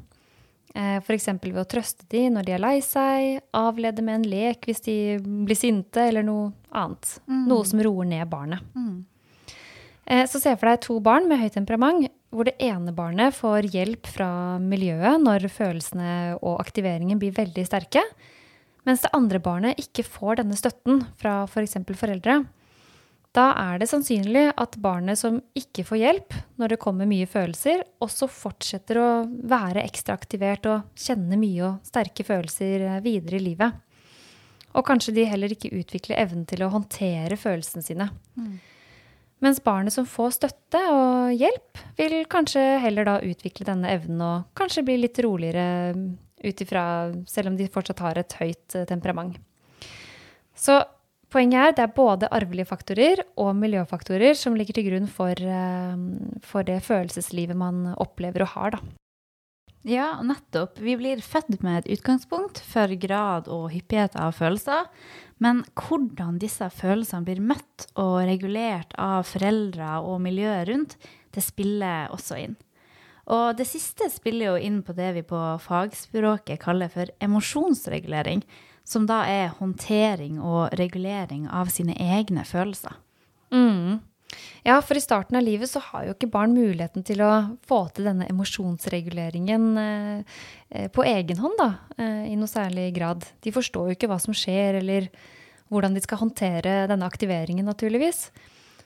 Eh, 0.73 0.97
F.eks. 0.97 1.29
ved 1.43 1.61
å 1.61 1.69
trøste 1.69 2.07
dem 2.09 2.33
når 2.33 2.47
de 2.47 2.55
er 2.55 2.63
lei 2.63 2.77
seg, 2.81 3.43
avlede 3.53 4.01
med 4.05 4.21
en 4.21 4.29
lek 4.31 4.65
hvis 4.65 4.81
de 4.87 4.97
blir 5.21 5.57
sinte, 5.59 6.07
eller 6.09 6.25
noe 6.25 6.49
annet. 6.73 7.19
Mm. 7.29 7.43
Noe 7.51 7.69
som 7.69 7.83
roer 7.85 8.09
ned 8.09 8.25
barnet. 8.31 8.65
Mm. 8.73 9.03
Eh, 10.09 10.25
så 10.25 10.41
se 10.41 10.55
for 10.57 10.71
deg 10.71 10.81
to 10.81 10.97
barn 11.05 11.29
med 11.29 11.43
høyt 11.43 11.53
temperament, 11.59 12.09
hvor 12.33 12.49
det 12.49 12.57
ene 12.63 12.93
barnet 12.95 13.35
får 13.37 13.69
hjelp 13.73 14.09
fra 14.09 14.29
miljøet 14.61 15.21
når 15.21 15.47
følelsene 15.53 16.39
og 16.39 16.57
aktiveringen 16.63 17.21
blir 17.21 17.35
veldig 17.35 17.65
sterke, 17.67 18.03
mens 18.87 19.05
det 19.05 19.13
andre 19.15 19.39
barnet 19.43 19.79
ikke 19.79 20.05
får 20.05 20.41
denne 20.41 20.57
støtten 20.59 21.05
fra 21.21 21.43
f.eks. 21.47 21.77
For 21.85 22.01
foreldre. 22.03 22.41
Da 23.33 23.47
er 23.57 23.79
det 23.81 23.87
sannsynlig 23.89 24.51
at 24.61 24.75
barnet 24.81 25.17
som 25.17 25.39
ikke 25.57 25.85
får 25.87 26.01
hjelp 26.01 26.35
når 26.61 26.75
det 26.75 26.81
kommer 26.83 27.09
mye 27.09 27.29
følelser, 27.29 27.81
også 28.03 28.27
fortsetter 28.29 28.99
å 29.01 29.07
være 29.25 29.85
ekstra 29.87 30.17
aktivert 30.19 30.67
og 30.69 30.91
kjenne 30.99 31.39
mye 31.41 31.63
og 31.71 31.87
sterke 31.87 32.25
følelser 32.27 32.85
videre 33.05 33.39
i 33.39 33.47
livet. 33.47 33.79
Og 34.73 34.85
kanskje 34.85 35.15
de 35.17 35.25
heller 35.29 35.53
ikke 35.53 35.73
utvikler 35.73 36.21
evnen 36.21 36.45
til 36.49 36.61
å 36.65 36.71
håndtere 36.73 37.37
følelsene 37.39 37.85
sine. 37.85 38.09
Mm. 38.37 38.53
Mens 39.43 39.59
barnet 39.63 39.91
som 39.91 40.05
får 40.07 40.37
støtte 40.37 40.79
og 40.93 41.33
hjelp, 41.35 41.79
vil 41.99 42.21
kanskje 42.31 42.61
heller 42.79 43.07
da 43.07 43.17
utvikle 43.25 43.67
denne 43.67 43.91
evnen 43.91 44.21
og 44.23 44.45
kanskje 44.55 44.85
bli 44.87 45.01
litt 45.01 45.19
roligere 45.23 45.93
ut 46.43 46.61
ifra 46.63 46.83
Selv 47.27 47.51
om 47.51 47.57
de 47.59 47.69
fortsatt 47.71 48.03
har 48.03 48.19
et 48.19 48.35
høyt 48.39 48.75
eh, 48.75 48.87
temperament. 48.87 49.37
Så 50.55 50.79
poenget 51.33 51.59
er 51.59 51.75
det 51.75 51.85
er 51.85 51.95
både 51.95 52.31
arvelige 52.31 52.69
faktorer 52.69 53.23
og 53.39 53.55
miljøfaktorer 53.59 54.35
som 54.37 54.55
ligger 54.59 54.77
til 54.77 54.89
grunn 54.89 55.07
for, 55.11 55.31
eh, 55.31 55.95
for 56.43 56.67
det 56.67 56.81
følelseslivet 56.87 57.57
man 57.57 57.93
opplever 57.95 58.45
og 58.45 58.53
har, 58.55 58.77
da. 58.77 59.02
Ja, 59.83 60.21
nettopp. 60.23 60.79
Vi 60.79 60.95
blir 60.95 61.19
født 61.19 61.59
med 61.63 61.81
et 61.81 61.97
utgangspunkt 61.97 62.61
for 62.63 62.91
grad 63.01 63.49
og 63.51 63.67
hyppighet 63.73 64.15
av 64.15 64.31
følelser. 64.37 64.87
Men 65.43 65.65
hvordan 65.75 66.37
disse 66.39 66.69
følelsene 66.71 67.27
blir 67.27 67.41
møtt 67.43 67.89
og 67.99 68.21
regulert 68.29 68.95
av 68.95 69.25
foreldre 69.27 69.97
og 70.07 70.21
miljøet 70.23 70.69
rundt, 70.71 70.95
det 71.35 71.43
spiller 71.43 72.13
også 72.15 72.39
inn. 72.45 72.55
Og 73.27 73.57
det 73.59 73.67
siste 73.67 74.07
spiller 74.11 74.53
jo 74.53 74.69
inn 74.69 74.79
på 74.83 74.95
det 74.95 75.09
vi 75.17 75.25
på 75.27 75.41
fagspråket 75.63 76.61
kaller 76.63 76.91
for 76.91 77.11
emosjonsregulering, 77.23 78.43
som 78.87 79.07
da 79.07 79.21
er 79.27 79.53
håndtering 79.59 80.39
og 80.43 80.75
regulering 80.79 81.45
av 81.51 81.71
sine 81.71 81.95
egne 81.99 82.43
følelser. 82.47 82.95
Mm. 83.51 83.99
Ja, 84.63 84.77
for 84.81 84.95
i 84.95 85.03
starten 85.03 85.35
av 85.35 85.43
livet 85.43 85.67
så 85.67 85.81
har 85.83 86.05
jo 86.07 86.13
ikke 86.15 86.29
barn 86.31 86.53
muligheten 86.55 87.03
til 87.03 87.19
å 87.25 87.31
få 87.67 87.81
til 87.91 88.07
denne 88.07 88.29
emosjonsreguleringen 88.31 89.65
eh, 89.81 90.37
eh, 90.69 90.89
på 90.93 91.03
egen 91.07 91.41
hånd, 91.43 91.57
da, 91.59 91.69
eh, 91.97 92.29
i 92.31 92.37
noe 92.39 92.47
særlig 92.47 92.93
grad. 92.95 93.25
De 93.43 93.51
forstår 93.51 93.89
jo 93.89 93.97
ikke 93.97 94.07
hva 94.11 94.21
som 94.23 94.35
skjer, 94.37 94.79
eller 94.79 95.09
hvordan 95.73 95.97
de 95.97 96.03
skal 96.05 96.21
håndtere 96.21 96.83
denne 96.87 97.09
aktiveringen, 97.09 97.67
naturligvis. 97.67 98.29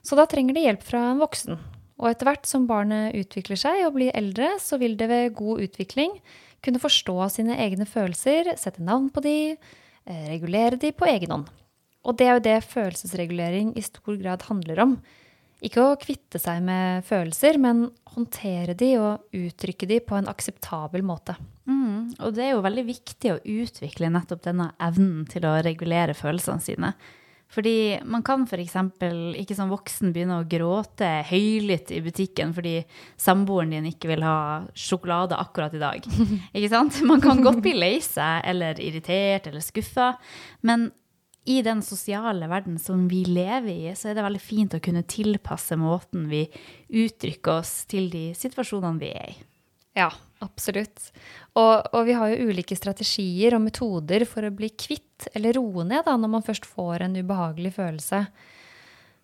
Så 0.01 0.17
da 0.17 0.25
trenger 0.29 0.57
de 0.57 0.65
hjelp 0.65 0.85
fra 0.87 1.03
en 1.11 1.21
voksen. 1.21 1.59
Og 1.97 2.09
etter 2.09 2.29
hvert 2.29 2.49
som 2.49 2.65
barnet 2.69 3.13
utvikler 3.17 3.59
seg 3.59 3.83
og 3.85 3.95
blir 3.97 4.15
eldre, 4.17 4.55
så 4.61 4.79
vil 4.81 4.97
det 4.97 5.09
ved 5.11 5.37
god 5.37 5.61
utvikling 5.65 6.15
kunne 6.65 6.81
forstå 6.81 7.15
sine 7.33 7.57
egne 7.61 7.85
følelser, 7.89 8.53
sette 8.57 8.81
navn 8.85 9.11
på 9.13 9.21
de, 9.25 9.37
regulere 10.07 10.79
de 10.79 10.93
på 10.95 11.05
egen 11.09 11.33
hånd. 11.33 11.47
Og 12.07 12.15
det 12.17 12.27
er 12.27 12.37
jo 12.37 12.45
det 12.45 12.57
følelsesregulering 12.71 13.73
i 13.77 13.83
stor 13.85 14.15
grad 14.21 14.45
handler 14.47 14.83
om. 14.85 14.93
Ikke 15.65 15.81
å 15.81 15.97
kvitte 15.97 16.37
seg 16.41 16.61
med 16.65 17.05
følelser, 17.07 17.57
men 17.61 17.87
håndtere 18.13 18.75
de 18.77 18.91
og 19.01 19.37
uttrykke 19.37 19.89
de 19.89 19.99
på 20.05 20.17
en 20.19 20.29
akseptabel 20.29 21.05
måte. 21.05 21.33
Mm, 21.65 22.13
og 22.21 22.35
det 22.37 22.45
er 22.45 22.51
jo 22.53 22.65
veldig 22.65 22.83
viktig 22.87 23.31
å 23.33 23.39
utvikle 23.41 24.11
nettopp 24.13 24.43
denne 24.45 24.69
evnen 24.81 25.25
til 25.29 25.47
å 25.49 25.57
regulere 25.65 26.17
følelsene 26.17 26.63
sine. 26.63 26.91
Fordi 27.47 27.97
man 28.03 28.23
kan 28.27 28.43
f.eks. 28.43 28.75
ikke 29.39 29.55
som 29.55 29.71
voksen 29.71 30.11
begynne 30.13 30.41
å 30.41 30.47
gråte 30.49 31.07
høylytt 31.29 31.93
i 31.95 32.01
butikken 32.03 32.51
fordi 32.55 32.81
samboeren 33.15 33.71
din 33.71 33.87
ikke 33.87 34.11
vil 34.11 34.25
ha 34.27 34.65
sjokolade 34.75 35.39
akkurat 35.39 35.73
i 35.77 35.81
dag. 35.81 36.07
ikke 36.55 36.71
sant? 36.73 36.99
Man 37.07 37.23
kan 37.23 37.41
godt 37.45 37.63
bli 37.63 37.73
lei 37.77 37.95
seg 38.03 38.43
eller 38.51 38.81
irritert 38.83 39.47
eller 39.47 39.63
skuffa, 39.63 40.13
men 40.67 40.89
i 41.47 41.61
den 41.63 41.81
sosiale 41.85 42.49
verden 42.51 42.75
som 42.81 43.05
vi 43.07 43.21
lever 43.27 43.71
i, 43.71 43.91
så 43.95 44.09
er 44.09 44.17
det 44.17 44.25
veldig 44.25 44.43
fint 44.43 44.75
å 44.75 44.83
kunne 44.83 45.05
tilpasse 45.07 45.77
måten 45.79 46.25
vi 46.31 46.43
uttrykker 46.91 47.61
oss 47.61 47.85
til 47.87 48.09
de 48.11 48.29
situasjonene 48.35 48.99
vi 48.99 49.11
er 49.15 49.29
i. 49.31 49.37
Ja, 49.97 50.09
absolutt. 50.43 51.07
Og, 51.57 51.87
og, 51.93 52.01
vi 52.05 52.17
har 52.17 52.29
jo 52.29 52.51
ulike 52.51 52.75
strategier 52.77 53.55
og 53.57 53.63
metoder 53.63 54.27
for 54.29 54.45
å 54.45 54.53
bli 54.53 54.69
kvitt 54.75 55.29
eller 55.33 55.57
roe 55.57 55.87
ned 55.87 56.05
da, 56.05 56.13
når 56.19 56.33
man 56.35 56.45
først 56.45 56.67
får 56.69 57.07
en 57.07 57.17
ubehagelig 57.17 57.73
følelse. 57.79 58.21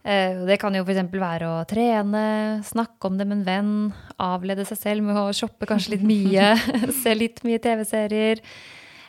Eh, 0.04 0.42
det 0.48 0.58
kan 0.64 0.74
jo 0.76 0.82
f.eks. 0.88 1.04
være 1.12 1.52
å 1.52 1.60
trene, 1.70 2.24
snakke 2.66 3.12
om 3.12 3.20
det 3.20 3.28
med 3.28 3.42
en 3.42 3.46
venn, 3.48 3.76
avlede 4.24 4.66
seg 4.68 4.80
selv 4.80 5.06
med 5.06 5.20
å 5.20 5.28
shoppe 5.36 5.70
kanskje 5.70 5.98
litt 5.98 6.08
mye, 6.08 6.56
se 7.04 7.14
litt 7.20 7.44
mye 7.46 7.62
TV-serier. 7.62 8.42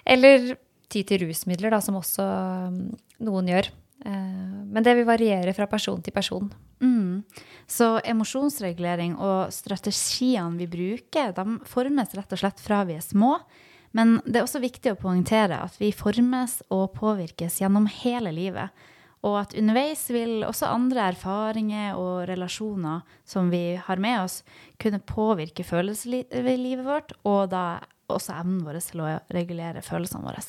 Eller 0.05 0.53
ty 0.95 1.03
til 1.07 1.27
rusmidler, 1.27 1.75
da, 1.75 1.83
som 1.83 1.99
også 1.99 2.25
um, 2.71 2.79
noen 3.27 3.51
gjør. 3.51 3.71
Eh, 4.05 4.63
men 4.71 4.85
det 4.85 4.97
vil 4.99 5.09
variere 5.09 5.55
fra 5.57 5.69
person 5.71 6.03
til 6.05 6.15
person. 6.15 6.49
Mm. 6.85 7.23
Så 7.71 7.99
emosjonsregulering 8.05 9.17
og 9.17 9.53
strategiene 9.55 10.59
vi 10.61 10.69
bruker, 10.71 11.33
de 11.37 11.61
formes 11.69 12.17
rett 12.17 12.35
og 12.35 12.43
slett 12.43 12.61
fra 12.63 12.83
vi 12.89 12.99
er 12.99 13.05
små. 13.05 13.39
Men 13.95 14.19
det 14.27 14.41
er 14.41 14.49
også 14.49 14.63
viktig 14.63 14.91
å 14.91 14.99
poengtere 14.99 15.61
at 15.63 15.77
vi 15.79 15.93
formes 15.95 16.59
og 16.75 16.97
påvirkes 16.97 17.61
gjennom 17.63 17.87
hele 18.03 18.33
livet. 18.35 18.75
Og 19.25 19.39
at 19.41 19.55
underveis 19.57 20.03
vil 20.13 20.43
også 20.45 20.69
andre 20.69 21.07
erfaringer 21.15 21.95
og 21.97 22.27
relasjoner 22.29 23.07
som 23.25 23.49
vi 23.55 23.79
har 23.81 24.03
med 24.03 24.19
oss, 24.27 24.43
kunne 24.83 25.01
påvirke 25.01 25.65
følelseslivet 25.65 26.85
vårt, 26.85 27.15
og 27.25 27.49
da 27.55 27.65
også 28.13 28.35
evnen 28.37 28.67
vår 28.67 28.83
til 28.85 29.01
å 29.07 29.15
regulere 29.33 29.81
følelsene 29.87 30.27
våre. 30.27 30.45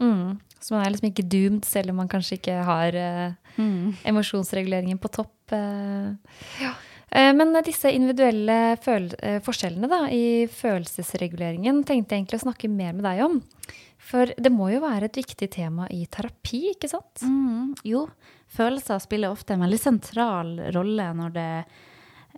Mm. 0.00 0.38
Så 0.60 0.74
man 0.74 0.84
er 0.84 0.92
liksom 0.92 1.10
ikke 1.10 1.28
doomed, 1.32 1.64
selv 1.68 1.92
om 1.92 2.00
man 2.02 2.10
kanskje 2.10 2.36
ikke 2.36 2.60
har 2.68 2.96
eh, 2.96 3.34
mm. 3.56 4.06
emosjonsreguleringen 4.12 5.00
på 5.00 5.12
topp. 5.12 5.54
Eh. 5.56 6.40
ja. 6.60 6.72
Eh, 7.10 7.30
men 7.36 7.56
disse 7.66 7.90
individuelle 7.92 8.76
forskjellene 8.84 9.90
da, 9.90 10.02
i 10.12 10.46
følelsesreguleringen 10.52 11.84
tenkte 11.88 12.14
jeg 12.14 12.24
egentlig 12.24 12.42
å 12.42 12.46
snakke 12.48 12.72
mer 12.72 12.92
med 12.96 13.06
deg 13.08 13.24
om. 13.26 13.40
For 14.10 14.32
det 14.36 14.52
må 14.52 14.70
jo 14.72 14.82
være 14.82 15.08
et 15.10 15.20
viktig 15.20 15.48
tema 15.52 15.86
i 15.92 16.04
terapi, 16.10 16.74
ikke 16.74 16.90
sant? 16.90 17.22
Mm, 17.22 17.76
jo, 17.86 18.06
følelser 18.50 19.00
spiller 19.02 19.32
ofte 19.32 19.54
en 19.54 19.64
veldig 19.64 19.80
sentral 19.80 20.54
rolle 20.74 21.08
når 21.16 21.34
det, 21.36 21.50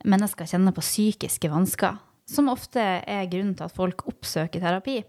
mennesker 0.09 0.49
kjenner 0.49 0.75
på 0.75 0.85
psykiske 0.85 1.51
vansker, 1.53 1.99
som 2.29 2.51
ofte 2.53 2.83
er 2.83 3.29
grunnen 3.31 3.55
til 3.59 3.69
at 3.69 3.77
folk 3.77 4.07
oppsøker 4.11 4.63
terapi. 4.63 5.01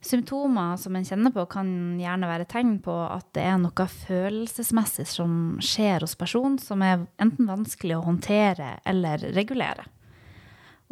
Symptomer 0.00 0.76
som 0.78 0.96
en 0.96 1.04
kjenner 1.04 1.32
på, 1.34 1.42
kan 1.50 1.68
gjerne 1.98 2.30
være 2.30 2.46
tegn 2.46 2.76
på 2.84 2.94
at 3.08 3.32
det 3.34 3.42
er 3.50 3.56
noe 3.58 3.86
følelsesmessig 3.90 5.08
som 5.10 5.32
skjer 5.64 6.06
hos 6.06 6.14
personen, 6.18 6.58
som 6.62 6.84
er 6.86 7.08
enten 7.18 7.48
vanskelig 7.50 7.96
å 7.96 8.04
håndtere 8.06 8.76
eller 8.86 9.24
regulere. 9.34 9.88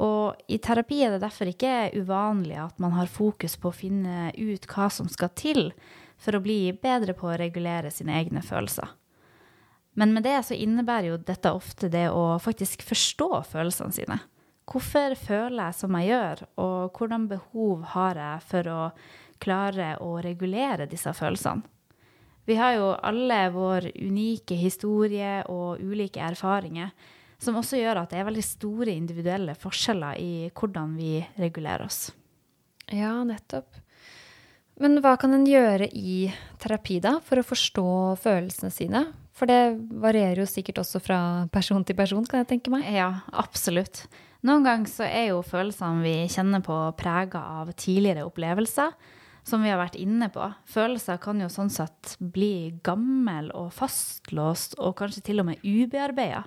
Og 0.03 0.37
i 0.53 0.59
terapi 0.61 0.99
er 1.07 1.15
det 1.15 1.23
derfor 1.23 1.49
ikke 1.49 1.93
uvanlig 1.97 2.59
at 2.61 2.83
man 2.83 2.97
har 2.99 3.09
fokus 3.09 3.55
på 3.57 3.71
å 3.71 3.77
finne 3.77 4.33
ut 4.35 4.67
hva 4.69 4.91
som 4.93 5.09
skal 5.09 5.33
til 5.39 5.71
for 6.21 6.37
å 6.37 6.43
bli 6.43 6.75
bedre 6.75 7.15
på 7.17 7.31
å 7.31 7.39
regulere 7.39 7.93
sine 7.95 8.19
egne 8.19 8.43
følelser. 8.45 8.91
Men 9.97 10.13
med 10.13 10.27
det 10.27 10.43
så 10.45 10.57
innebærer 10.59 11.13
jo 11.13 11.21
dette 11.25 11.53
ofte 11.57 11.89
det 11.93 12.11
å 12.13 12.37
faktisk 12.43 12.83
forstå 12.85 13.31
følelsene 13.55 13.97
sine. 13.97 14.19
Hvorfor 14.67 15.15
føler 15.15 15.69
jeg 15.69 15.79
som 15.79 15.95
jeg 16.01 16.11
gjør, 16.11 16.43
og 16.59 16.99
hvordan 16.99 17.29
behov 17.31 17.85
har 17.93 18.19
jeg 18.19 18.47
for 18.51 18.71
å 18.73 18.81
klare 19.43 19.93
å 20.03 20.17
regulere 20.25 20.89
disse 20.91 21.13
følelsene? 21.15 21.63
Vi 22.47 22.55
har 22.55 22.77
jo 22.77 22.93
alle 23.03 23.39
vår 23.51 23.89
unike 23.99 24.55
historie 24.59 25.41
og 25.51 25.81
ulike 25.83 26.23
erfaringer, 26.23 26.93
som 27.43 27.59
også 27.59 27.81
gjør 27.81 28.05
at 28.05 28.13
det 28.13 28.21
er 28.21 28.29
veldig 28.29 28.45
store 28.47 28.95
individuelle 28.95 29.57
forskjeller 29.59 30.21
i 30.23 30.31
hvordan 30.55 30.95
vi 30.99 31.19
regulerer 31.43 31.89
oss. 31.89 32.13
Ja, 32.95 33.19
nettopp. 33.27 33.83
Men 34.79 35.01
hva 35.03 35.17
kan 35.19 35.35
en 35.35 35.47
gjøre 35.49 35.89
i 35.91 36.29
terapi 36.63 37.01
da, 37.03 37.17
for 37.25 37.41
å 37.41 37.47
forstå 37.47 37.89
følelsene 38.23 38.71
sine? 38.71 39.03
For 39.37 39.49
det 39.51 39.77
varierer 40.01 40.43
jo 40.45 40.49
sikkert 40.49 40.81
også 40.85 41.01
fra 41.03 41.19
person 41.53 41.85
til 41.85 41.99
person, 41.99 42.25
kan 42.29 42.45
jeg 42.45 42.51
tenke 42.55 42.73
meg. 42.73 42.87
Ja, 42.95 43.11
absolutt. 43.35 44.05
Noen 44.47 44.63
ganger 44.63 44.91
så 44.91 45.07
er 45.09 45.31
jo 45.33 45.41
følelsene 45.43 46.05
vi 46.05 46.15
kjenner 46.31 46.63
på, 46.63 46.75
prega 46.99 47.41
av 47.59 47.73
tidligere 47.75 48.27
opplevelser, 48.29 48.93
som 49.47 49.63
vi 49.63 49.73
har 49.73 49.81
vært 49.81 49.99
inne 49.99 50.29
på. 50.31 50.45
Følelser 50.71 51.19
kan 51.23 51.41
jo 51.43 51.49
sånn 51.51 51.71
sett 51.73 52.15
bli 52.21 52.77
gammel 52.87 53.51
og 53.59 53.73
fastlåst, 53.75 54.77
og 54.79 54.95
kanskje 55.01 55.25
til 55.27 55.43
og 55.43 55.49
med 55.49 55.65
ubearbeida. 55.67 56.45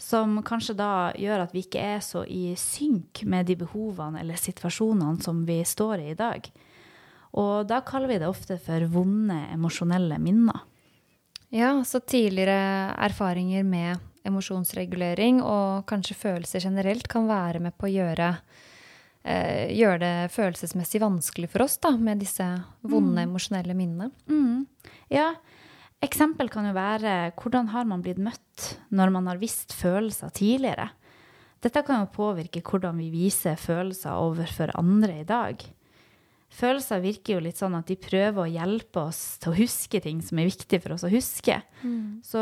Som 0.00 0.38
kanskje 0.46 0.76
da 0.78 1.12
gjør 1.20 1.44
at 1.44 1.52
vi 1.54 1.66
ikke 1.66 1.82
er 1.94 2.00
så 2.04 2.24
i 2.24 2.54
synk 2.58 3.22
med 3.30 3.46
de 3.50 3.58
behovene 3.60 4.22
eller 4.24 4.40
situasjonene 4.40 5.22
som 5.22 5.44
vi 5.46 5.60
står 5.68 6.00
i 6.00 6.08
i 6.14 6.18
dag. 6.18 6.48
Og 7.40 7.68
da 7.68 7.82
kaller 7.84 8.10
vi 8.10 8.18
det 8.22 8.30
ofte 8.30 8.56
for 8.62 8.88
vonde 8.90 9.36
emosjonelle 9.52 10.18
minner. 10.22 10.64
Ja, 11.54 11.76
så 11.86 12.00
tidligere 12.00 12.94
erfaringer 13.04 13.62
med 13.68 14.00
emosjonsregulering 14.24 15.40
og 15.44 15.84
kanskje 15.90 16.16
følelser 16.18 16.64
generelt 16.64 17.08
kan 17.10 17.28
være 17.28 17.60
med 17.64 17.76
på 17.78 17.88
å 17.88 17.92
gjøre, 17.92 18.30
eh, 19.24 19.72
gjøre 19.76 20.00
det 20.02 20.32
følelsesmessig 20.34 21.02
vanskelig 21.04 21.50
for 21.52 21.66
oss 21.66 21.76
da, 21.82 21.94
med 21.96 22.22
disse 22.24 22.46
vonde 22.82 23.20
mm. 23.20 23.28
emosjonelle 23.28 23.76
minnene. 23.76 24.10
Mm. 24.30 24.64
Ja, 25.12 25.30
eksempel 26.04 26.50
kan 26.52 26.68
jo 26.70 26.74
være 26.76 27.34
hvordan 27.38 27.72
har 27.74 27.88
man 27.88 28.04
blitt 28.04 28.22
møtt 28.22 28.74
når 28.94 29.14
man 29.14 29.30
har 29.30 29.40
visst 29.42 29.76
følelser 29.76 30.32
tidligere. 30.34 30.90
Dette 31.64 31.80
kan 31.84 32.02
jo 32.02 32.12
påvirke 32.12 32.60
hvordan 32.64 32.98
vi 33.00 33.08
viser 33.12 33.56
følelser 33.56 34.20
overfor 34.20 34.74
andre 34.76 35.22
i 35.22 35.28
dag 35.28 35.64
følelser 36.54 37.02
virker 37.02 37.36
jo 37.36 37.42
litt 37.44 37.58
sånn 37.60 37.74
at 37.78 37.88
de 37.90 37.96
prøver 38.00 38.44
å 38.44 38.50
hjelpe 38.50 39.02
oss 39.08 39.22
til 39.42 39.52
å 39.52 39.58
huske 39.58 40.00
ting 40.04 40.20
som 40.24 40.38
er 40.40 40.48
viktig 40.50 40.80
for 40.84 40.94
oss 40.96 41.06
å 41.06 41.12
huske. 41.12 41.58
Mm. 41.82 42.22
Så 42.26 42.40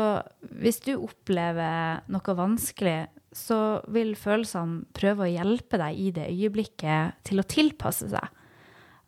hvis 0.61 0.79
du 0.85 0.93
opplever 0.95 2.03
noe 2.13 2.37
vanskelig, 2.37 3.07
så 3.33 3.81
vil 3.91 4.13
følelsene 4.19 4.85
prøve 4.93 5.25
å 5.25 5.33
hjelpe 5.33 5.79
deg 5.81 5.99
i 5.99 6.09
det 6.15 6.29
øyeblikket 6.29 7.19
til 7.25 7.41
å 7.41 7.47
tilpasse 7.49 8.11
seg. 8.13 8.41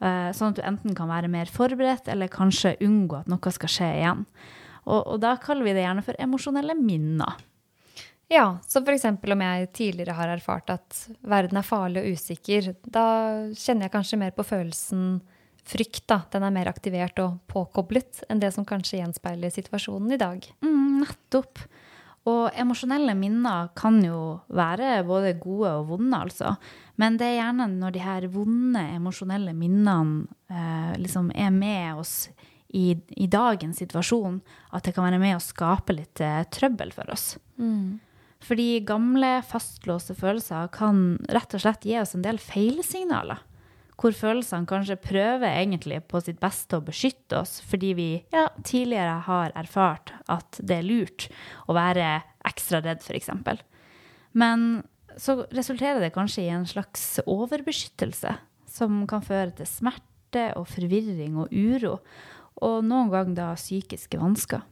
Uh, 0.03 0.29
sånn 0.35 0.51
at 0.51 0.59
du 0.59 0.63
enten 0.67 0.95
kan 0.97 1.09
være 1.09 1.29
mer 1.31 1.49
forberedt, 1.49 2.09
eller 2.11 2.31
kanskje 2.31 2.75
unngå 2.83 3.21
at 3.21 3.29
noe 3.31 3.53
skal 3.53 3.71
skje 3.71 3.91
igjen. 4.01 4.25
Og, 4.85 5.01
og 5.01 5.19
da 5.23 5.35
kaller 5.41 5.65
vi 5.65 5.75
det 5.77 5.85
gjerne 5.85 6.03
for 6.05 6.17
emosjonelle 6.21 6.75
minner. 6.77 7.37
Ja, 8.31 8.57
så 8.65 8.81
f.eks. 8.81 9.05
om 9.05 9.41
jeg 9.45 9.71
tidligere 9.77 10.15
har 10.17 10.31
erfart 10.33 10.71
at 10.73 11.01
verden 11.21 11.59
er 11.61 11.67
farlig 11.67 12.01
og 12.01 12.17
usikker, 12.17 12.71
da 12.81 13.07
kjenner 13.53 13.85
jeg 13.85 13.93
kanskje 13.93 14.21
mer 14.21 14.33
på 14.33 14.45
følelsen 14.47 15.19
frykt. 15.65 16.05
da. 16.09 16.21
Den 16.33 16.45
er 16.45 16.53
mer 16.53 16.69
aktivert 16.69 17.19
og 17.21 17.37
påkoblet 17.51 18.23
enn 18.29 18.41
det 18.41 18.51
som 18.55 18.65
kanskje 18.65 18.99
gjenspeiler 19.01 19.53
situasjonen 19.53 20.15
i 20.15 20.21
dag. 20.21 20.47
Mm, 20.65 21.03
nettopp. 21.03 21.61
Og 22.25 22.49
emosjonelle 22.57 23.13
minner 23.17 23.69
kan 23.77 23.99
jo 24.01 24.39
være 24.49 25.03
både 25.05 25.35
gode 25.37 25.75
og 25.77 25.91
vonde, 25.91 26.17
altså. 26.17 26.55
Men 26.97 27.19
det 27.21 27.27
er 27.29 27.37
gjerne 27.37 27.69
når 27.75 27.93
de 27.93 28.01
her 28.01 28.25
vonde 28.33 28.81
emosjonelle 28.95 29.53
minnene 29.53 30.25
eh, 30.49 30.95
liksom 31.01 31.29
er 31.37 31.53
med 31.53 32.01
oss 32.01 32.15
i, 32.73 32.95
i, 33.13 33.27
dagens 33.29 33.77
situasjon, 33.77 34.39
at 34.73 34.87
det 34.87 34.95
kan 34.95 35.05
være 35.05 35.21
med 35.21 35.37
å 35.37 35.43
skape 35.43 35.93
litt 35.95 36.21
eh, 36.25 36.41
trøbbel 36.49 36.95
for 36.97 37.13
oss. 37.13 37.35
Mm. 37.61 38.01
Fordi 38.43 38.81
gamle, 38.85 39.39
fastlåste 39.47 40.15
følelser 40.17 40.69
kan 40.75 41.17
rett 41.31 41.55
og 41.55 41.63
slett 41.63 41.85
gi 41.87 41.95
oss 42.01 42.15
en 42.17 42.25
del 42.25 42.39
feilsignaler. 42.41 43.41
Hvor 43.95 44.11
følelsene 44.11 44.67
kanskje 44.67 44.97
prøver 44.99 45.47
egentlig 45.47 46.01
på 46.11 46.19
sitt 46.23 46.41
beste 46.41 46.77
å 46.77 46.83
beskytte 46.83 47.39
oss 47.39 47.61
fordi 47.63 47.93
vi 47.95 48.09
ja, 48.33 48.49
tidligere 48.59 49.21
har 49.23 49.55
erfart 49.55 50.11
at 50.31 50.59
det 50.59 50.81
er 50.81 50.89
lurt 50.89 51.29
å 51.71 51.77
være 51.77 52.09
ekstra 52.45 52.83
redd, 52.83 53.05
f.eks. 53.05 53.31
Men 54.35 54.83
så 55.15 55.45
resulterer 55.55 56.03
det 56.03 56.11
kanskje 56.15 56.43
i 56.43 56.51
en 56.51 56.67
slags 56.67 57.21
overbeskyttelse 57.23 58.35
som 58.75 59.05
kan 59.07 59.23
føre 59.23 59.55
til 59.55 59.69
smerte 59.69 60.49
og 60.59 60.67
forvirring 60.67 61.39
og 61.39 61.53
uro, 61.55 61.97
og 62.59 62.83
noen 62.83 63.11
ganger 63.13 63.37
da 63.39 63.49
psykiske 63.55 64.19
vansker. 64.19 64.63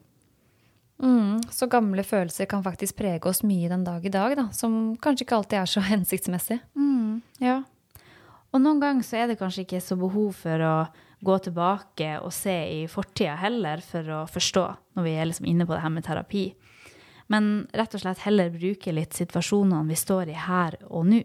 Mm, 1.02 1.42
så 1.52 1.68
gamle 1.72 2.04
følelser 2.06 2.48
kan 2.50 2.64
faktisk 2.64 3.00
prege 3.00 3.30
oss 3.30 3.42
mye 3.44 3.70
den 3.72 3.84
dag 3.84 4.06
i 4.06 4.12
dag, 4.14 4.36
da, 4.38 4.48
som 4.56 4.96
kanskje 5.02 5.26
ikke 5.26 5.40
alltid 5.40 5.60
er 5.62 5.72
så 5.72 5.86
hensiktsmessig. 5.94 6.60
Mm, 6.78 7.22
ja. 7.44 7.62
Og 8.54 8.62
noen 8.62 8.82
ganger 8.84 9.06
så 9.08 9.18
er 9.22 9.32
det 9.32 9.40
kanskje 9.40 9.66
ikke 9.66 9.82
så 9.82 9.98
behov 9.98 10.36
for 10.44 10.62
å 10.62 10.76
gå 11.24 11.38
tilbake 11.46 12.18
og 12.22 12.34
se 12.36 12.56
i 12.70 12.82
fortida 12.92 13.38
heller 13.40 13.82
for 13.86 14.10
å 14.12 14.24
forstå, 14.30 14.66
når 14.98 15.08
vi 15.08 15.14
er 15.18 15.30
liksom 15.30 15.48
inne 15.50 15.66
på 15.66 15.76
det 15.76 15.84
her 15.86 15.94
med 15.94 16.06
terapi. 16.06 16.44
Men 17.32 17.64
rett 17.74 17.96
og 17.96 18.04
slett 18.04 18.26
heller 18.26 18.52
bruke 18.54 18.94
litt 18.94 19.16
situasjonene 19.18 19.88
vi 19.88 19.98
står 19.98 20.34
i 20.34 20.38
her 20.38 20.78
og 20.90 21.08
nå. 21.10 21.22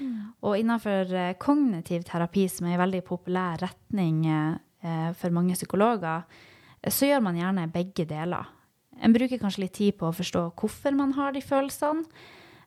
Mm. 0.00 0.32
Og 0.42 0.56
innenfor 0.58 1.12
eh, 1.14 1.36
kognitiv 1.38 2.06
terapi, 2.08 2.48
som 2.50 2.66
er 2.66 2.74
en 2.74 2.82
veldig 2.82 3.04
populær 3.06 3.60
retning 3.62 4.24
eh, 4.26 5.12
for 5.20 5.36
mange 5.36 5.54
psykologer, 5.54 6.24
så 6.90 7.08
gjør 7.08 7.22
man 7.24 7.38
gjerne 7.38 7.70
begge 7.72 8.08
deler. 8.08 8.48
En 9.02 9.14
bruker 9.14 9.40
kanskje 9.40 9.64
litt 9.64 9.76
tid 9.78 9.98
på 9.98 10.08
å 10.08 10.16
forstå 10.16 10.46
hvorfor 10.60 10.96
man 10.96 11.14
har 11.18 11.34
de 11.34 11.42
følelsene. 11.44 12.04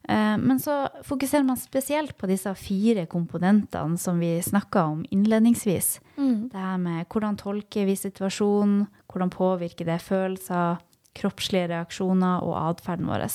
Eh, 0.07 0.35
men 0.39 0.59
så 0.59 0.85
fokuserer 1.03 1.43
man 1.43 1.59
spesielt 1.59 2.15
på 2.17 2.29
disse 2.29 2.53
fire 2.55 3.05
komponentene 3.11 3.99
som 3.99 4.19
vi 4.23 4.37
snakka 4.43 4.85
om 4.93 5.03
innledningsvis. 5.11 5.97
Mm. 6.15 6.47
Det 6.53 6.63
her 6.63 6.77
med 6.81 7.07
hvordan 7.11 7.39
tolker 7.39 7.89
vi 7.89 7.97
situasjonen, 7.99 8.85
hvordan 9.11 9.33
påvirker 9.33 9.89
det 9.89 9.99
følelser, 10.05 10.79
kroppslige 11.17 11.71
reaksjoner 11.73 12.45
og 12.45 12.55
atferden 12.61 13.09
vår. 13.09 13.27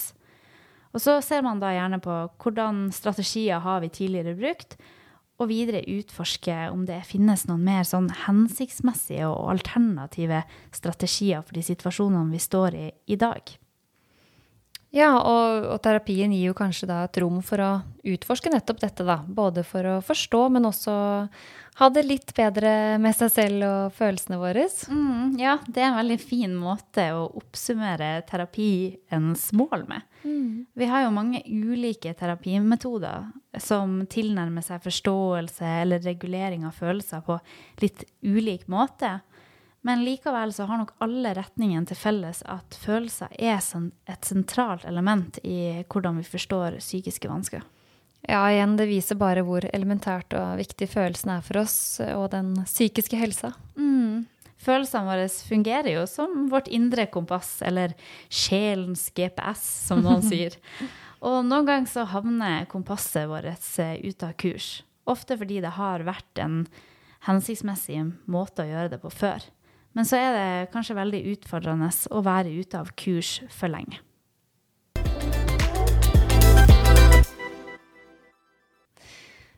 Og 0.93 1.01
så 1.03 1.19
ser 1.25 1.45
man 1.45 1.61
da 1.61 1.73
gjerne 1.75 2.01
på 2.05 2.17
hvordan 2.43 2.87
strategier 2.95 3.63
har 3.65 3.83
vi 3.85 3.93
tidligere 3.93 4.37
brukt, 4.39 4.77
og 5.43 5.51
videre 5.51 5.83
utforske 5.91 6.55
om 6.73 6.85
det 6.89 7.03
finnes 7.09 7.47
noen 7.49 7.65
mer 7.67 7.87
sånn 7.89 8.09
hensiktsmessige 8.25 9.27
og 9.29 9.51
alternative 9.57 10.45
strategier 10.75 11.43
for 11.43 11.59
de 11.59 11.67
situasjonene 11.67 12.33
vi 12.33 12.43
står 12.43 12.79
i 12.79 12.87
i 13.13 13.19
dag. 13.19 13.43
Ja, 14.93 15.15
og, 15.17 15.71
og, 15.73 15.79
terapien 15.81 16.35
gir 16.35 16.51
jo 16.51 16.57
kanskje 16.57 16.87
da 16.91 17.01
et 17.07 17.17
rom 17.23 17.41
for 17.45 17.63
å 17.65 17.71
utforske 18.05 18.53
nettopp 18.53 18.83
dette, 18.83 19.07
da. 19.09 19.23
Både 19.25 19.65
for 19.65 19.89
å 19.89 19.95
forstå, 20.05 20.43
men 20.53 20.69
også 20.69 20.95
ha 21.81 21.89
det 21.89 22.03
litt 22.05 22.35
bedre 22.37 22.99
med 23.01 23.17
seg 23.17 23.31
selv 23.33 23.65
og 23.65 23.95
følelsene 23.97 24.37
våre. 24.37 24.67
Mm, 24.93 25.39
ja, 25.41 25.57
det 25.65 25.81
er 25.81 25.89
en 25.89 26.01
veldig 26.03 26.19
fin 26.21 26.53
måte 26.59 27.07
å 27.17 27.25
oppsummere 27.41 28.19
terapiens 28.29 29.47
mål 29.57 29.87
med. 29.89 30.05
Mm. 30.27 30.67
Vi 30.77 30.91
har 30.91 31.07
jo 31.07 31.15
mange 31.17 31.41
ulike 31.49 32.13
terapimetoder 32.19 33.31
som 33.65 34.03
tilnærmer 34.13 34.65
seg 34.67 34.85
forståelse 34.85 35.73
eller 35.87 36.05
regulering 36.05 36.69
av 36.69 36.77
følelser 36.77 37.25
på 37.25 37.41
litt 37.81 38.05
ulik 38.21 38.69
måte. 38.69 39.23
Men 39.83 40.05
likevel 40.07 40.53
så 40.55 40.69
har 40.71 40.79
nok 40.79 40.95
alle 41.03 41.35
retningene 41.35 41.89
til 41.91 41.99
felles 41.99 42.43
at 42.47 42.77
følelser 42.85 43.33
er 43.35 43.59
et 43.59 44.27
sentralt 44.29 44.87
element 44.87 45.41
i 45.43 45.83
hvordan 45.91 46.21
vi 46.21 46.27
forstår 46.27 46.79
psykiske 46.79 47.31
vansker. 47.31 47.65
Ja, 48.23 48.45
igjen, 48.47 48.77
det 48.79 48.87
viser 48.87 49.19
bare 49.19 49.43
hvor 49.43 49.65
elementært 49.75 50.35
og 50.39 50.61
viktig 50.61 50.87
følelsene 50.93 51.41
er 51.41 51.47
for 51.47 51.59
oss, 51.65 51.77
og 52.15 52.29
den 52.31 52.55
psykiske 52.63 53.19
helsa. 53.19 53.51
Mm. 53.75 54.29
Følelsene 54.63 55.09
våre 55.09 55.27
fungerer 55.51 55.91
jo 55.97 56.05
som 56.07 56.47
vårt 56.53 56.71
indre 56.71 57.09
kompass, 57.11 57.57
eller 57.67 57.97
sjelens 58.31 59.09
GPS, 59.17 59.65
som 59.89 60.05
noen 60.07 60.23
sier. 60.31 60.55
Og 61.23 61.43
noen 61.47 61.67
ganger 61.67 61.91
så 61.91 62.07
havner 62.13 62.69
kompasset 62.71 63.27
vårt 63.31 63.51
ut 63.51 64.23
av 64.23 64.37
kurs. 64.39 64.71
Ofte 65.11 65.35
fordi 65.39 65.59
det 65.65 65.75
har 65.75 66.07
vært 66.07 66.39
en 66.39 66.63
hensiktsmessig 67.27 68.05
måte 68.31 68.63
å 68.63 68.71
gjøre 68.71 68.95
det 68.95 69.03
på 69.03 69.11
før. 69.11 69.43
Men 69.93 70.09
så 70.09 70.17
er 70.17 70.33
det 70.37 70.71
kanskje 70.73 70.97
veldig 70.97 71.21
utfordrende 71.35 71.91
å 72.11 72.25
være 72.25 72.55
ute 72.63 72.81
av 72.81 72.95
kurs 72.97 73.41
for 73.53 73.73
lenge. 73.73 74.01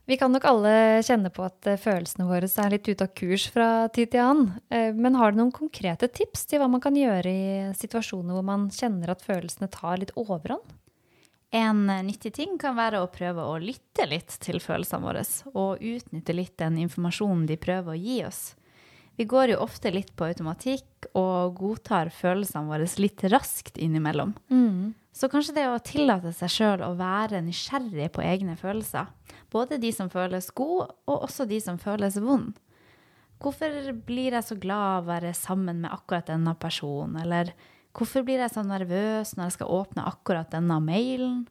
Vi 0.07 0.17
kan 0.21 0.35
nok 0.35 0.45
alle 0.45 1.01
kjenne 1.01 1.31
på 1.33 1.47
at 1.47 1.65
eh, 1.65 1.81
følelsene 1.81 2.27
våre 2.29 2.45
er 2.45 2.73
litt 2.75 2.89
ute 2.91 3.07
av 3.07 3.13
kurs 3.17 3.47
fra 3.49 3.69
tid 3.89 4.11
til 4.13 4.21
annen. 4.21 4.51
Eh, 4.69 4.91
men 4.93 5.17
har 5.17 5.33
du 5.33 5.39
noen 5.39 5.53
konkrete 5.55 6.11
tips 6.13 6.45
til 6.51 6.61
hva 6.61 6.69
man 6.69 6.83
kan 6.85 6.97
gjøre 6.99 7.31
i 7.31 7.47
situasjoner 7.79 8.37
hvor 8.37 8.45
man 8.45 8.67
kjenner 8.75 9.15
at 9.15 9.25
følelsene 9.25 9.71
tar 9.73 10.03
litt 10.03 10.13
overhånd? 10.21 10.75
En 11.57 11.87
nyttig 12.05 12.35
ting 12.37 12.59
kan 12.61 12.77
være 12.77 13.01
å 13.01 13.09
prøve 13.15 13.47
å 13.47 13.57
lytte 13.63 14.05
litt 14.11 14.37
til 14.43 14.59
følelsene 14.61 15.07
våre, 15.07 15.23
og 15.55 15.81
utnytte 15.81 16.37
litt 16.37 16.57
den 16.61 16.81
informasjonen 16.83 17.47
de 17.49 17.57
prøver 17.63 17.95
å 17.95 17.97
gi 17.97 18.19
oss. 18.27 18.43
Vi 19.17 19.25
går 19.31 19.53
jo 19.55 19.63
ofte 19.63 19.93
litt 19.95 20.11
på 20.19 20.27
automatikk 20.27 21.09
og 21.15 21.55
godtar 21.61 22.11
følelsene 22.11 22.67
våre 22.71 22.89
litt 22.99 23.23
raskt 23.31 23.79
innimellom. 23.79 24.35
Mm. 24.51 24.95
Så 25.15 25.29
kanskje 25.31 25.55
det 25.55 25.69
å 25.71 25.79
tillate 25.79 26.33
seg 26.35 26.51
sjøl 26.51 26.83
å 26.83 26.97
være 26.99 27.45
nysgjerrig 27.47 28.09
på 28.17 28.25
egne 28.27 28.57
følelser, 28.59 29.13
både 29.55 29.79
de 29.79 29.93
som 29.95 30.11
føles 30.11 30.51
gode, 30.51 30.89
og 31.07 31.29
også 31.29 31.47
de 31.47 31.61
som 31.63 31.79
føles 31.79 32.19
vond. 32.19 32.57
Hvorfor 33.39 33.93
blir 34.07 34.35
jeg 34.35 34.47
så 34.49 34.59
glad 34.59 34.83
av 34.83 35.05
å 35.05 35.11
være 35.13 35.35
sammen 35.39 35.85
med 35.85 35.95
akkurat 35.95 36.33
denne 36.33 36.57
personen, 36.59 37.21
eller 37.23 37.53
hvorfor 37.95 38.27
blir 38.27 38.43
jeg 38.43 38.55
så 38.57 38.65
nervøs 38.67 39.37
når 39.37 39.47
jeg 39.47 39.57
skal 39.61 39.75
åpne 39.79 40.07
akkurat 40.11 40.51
denne 40.51 40.81
mailen? 40.83 41.45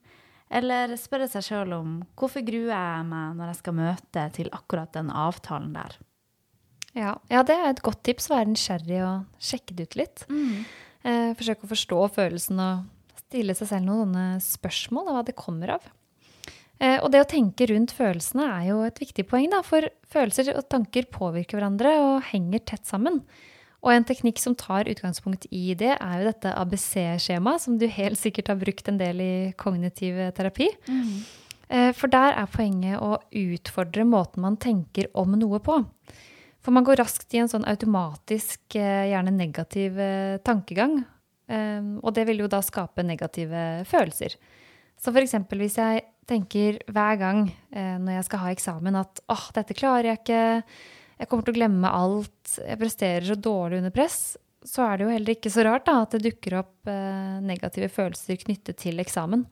Eller 0.54 0.98
spørre 1.00 1.30
seg 1.32 1.46
sjøl 1.48 1.72
om 1.80 2.00
hvorfor 2.20 2.44
gruer 2.46 2.74
jeg 2.76 3.06
meg 3.08 3.38
når 3.38 3.54
jeg 3.54 3.62
skal 3.62 3.78
møte 3.78 4.26
til 4.36 4.52
akkurat 4.54 4.92
den 4.94 5.08
avtalen 5.10 5.72
der. 5.78 5.96
Ja, 6.94 7.16
ja, 7.32 7.42
det 7.46 7.56
er 7.58 7.72
et 7.72 7.82
godt 7.86 8.04
tips. 8.06 8.30
Være 8.32 8.52
nysgjerrig 8.52 9.02
og 9.06 9.42
sjekke 9.42 9.76
det 9.78 9.90
ut 9.90 9.98
litt. 10.00 10.26
Eh, 11.04 11.34
forsøke 11.40 11.66
å 11.66 11.72
forstå 11.74 12.00
følelsen 12.16 12.62
og 12.64 13.20
stille 13.26 13.56
seg 13.58 13.72
selv 13.72 13.90
noen 13.90 14.40
spørsmål 14.44 15.10
av 15.10 15.18
hva 15.18 15.24
det 15.28 15.38
kommer 15.40 15.76
av. 15.76 15.88
Eh, 16.80 17.00
og 17.00 17.10
det 17.14 17.24
å 17.24 17.30
tenke 17.30 17.68
rundt 17.70 17.94
følelsene 17.96 18.46
er 18.60 18.68
jo 18.70 18.82
et 18.86 19.02
viktig 19.02 19.26
poeng, 19.30 19.50
da, 19.54 19.62
for 19.66 19.90
følelser 20.14 20.54
og 20.54 20.68
tanker 20.72 21.10
påvirker 21.12 21.58
hverandre 21.58 21.96
og 22.02 22.30
henger 22.30 22.64
tett 22.74 22.88
sammen. 22.90 23.22
Og 23.84 23.92
en 23.92 24.06
teknikk 24.08 24.40
som 24.40 24.56
tar 24.56 24.88
utgangspunkt 24.88 25.50
i 25.52 25.74
det, 25.76 25.96
er 25.98 26.20
jo 26.20 26.28
dette 26.30 26.54
ABC-skjemaet, 26.56 27.66
som 27.66 27.80
du 27.80 27.88
helt 27.92 28.20
sikkert 28.20 28.54
har 28.54 28.62
brukt 28.62 28.88
en 28.88 29.00
del 29.02 29.20
i 29.20 29.34
kognitiv 29.60 30.22
terapi. 30.38 30.70
Mm. 30.88 31.18
For 31.98 32.12
der 32.12 32.38
er 32.38 32.48
poenget 32.54 33.02
å 33.02 33.18
utfordre 33.28 34.06
måten 34.08 34.46
man 34.46 34.56
tenker 34.62 35.10
om 35.20 35.36
noe 35.36 35.60
på. 35.64 35.82
For 36.64 36.72
man 36.72 36.86
går 36.88 37.02
raskt 37.02 37.34
i 37.36 37.42
en 37.42 37.50
sånn 37.52 37.66
automatisk, 37.68 38.62
eh, 38.80 39.10
gjerne 39.12 39.34
negativ 39.36 40.00
eh, 40.00 40.38
tankegang. 40.48 41.04
eh, 41.52 41.82
Og 42.02 42.14
det 42.16 42.26
vil 42.30 42.40
jo 42.40 42.48
da 42.48 42.62
skape 42.64 43.04
negative 43.04 43.84
følelser. 43.86 44.38
Så 44.98 45.12
eksempel 45.12 45.60
hvis 45.60 45.76
jeg 45.76 46.06
tenker 46.26 46.80
hver 46.88 47.18
gang 47.20 47.52
eh, 47.72 47.98
når 48.00 48.16
jeg 48.16 48.28
skal 48.30 48.40
ha 48.40 48.52
eksamen 48.54 48.96
at 48.96 49.20
åh, 49.28 49.50
dette 49.54 49.76
klarer 49.76 50.14
jeg 50.14 50.22
ikke, 50.22 50.64
jeg 51.20 51.28
kommer 51.28 51.44
til 51.44 51.54
å 51.54 51.58
glemme 51.60 51.92
alt, 51.92 52.56
jeg 52.56 52.80
presterer 52.80 53.28
så 53.28 53.36
dårlig 53.36 53.82
under 53.82 53.92
press, 53.92 54.38
så 54.64 54.86
er 54.88 54.98
det 54.98 55.04
jo 55.04 55.12
heller 55.12 55.36
ikke 55.36 55.52
så 55.52 55.66
rart 55.68 55.86
da, 55.86 55.98
at 56.06 56.16
det 56.16 56.24
dukker 56.24 56.56
opp 56.62 56.88
negative 57.44 57.90
følelser 57.92 58.40
knyttet 58.40 58.78
til 58.80 59.02
eksamen. 59.04 59.44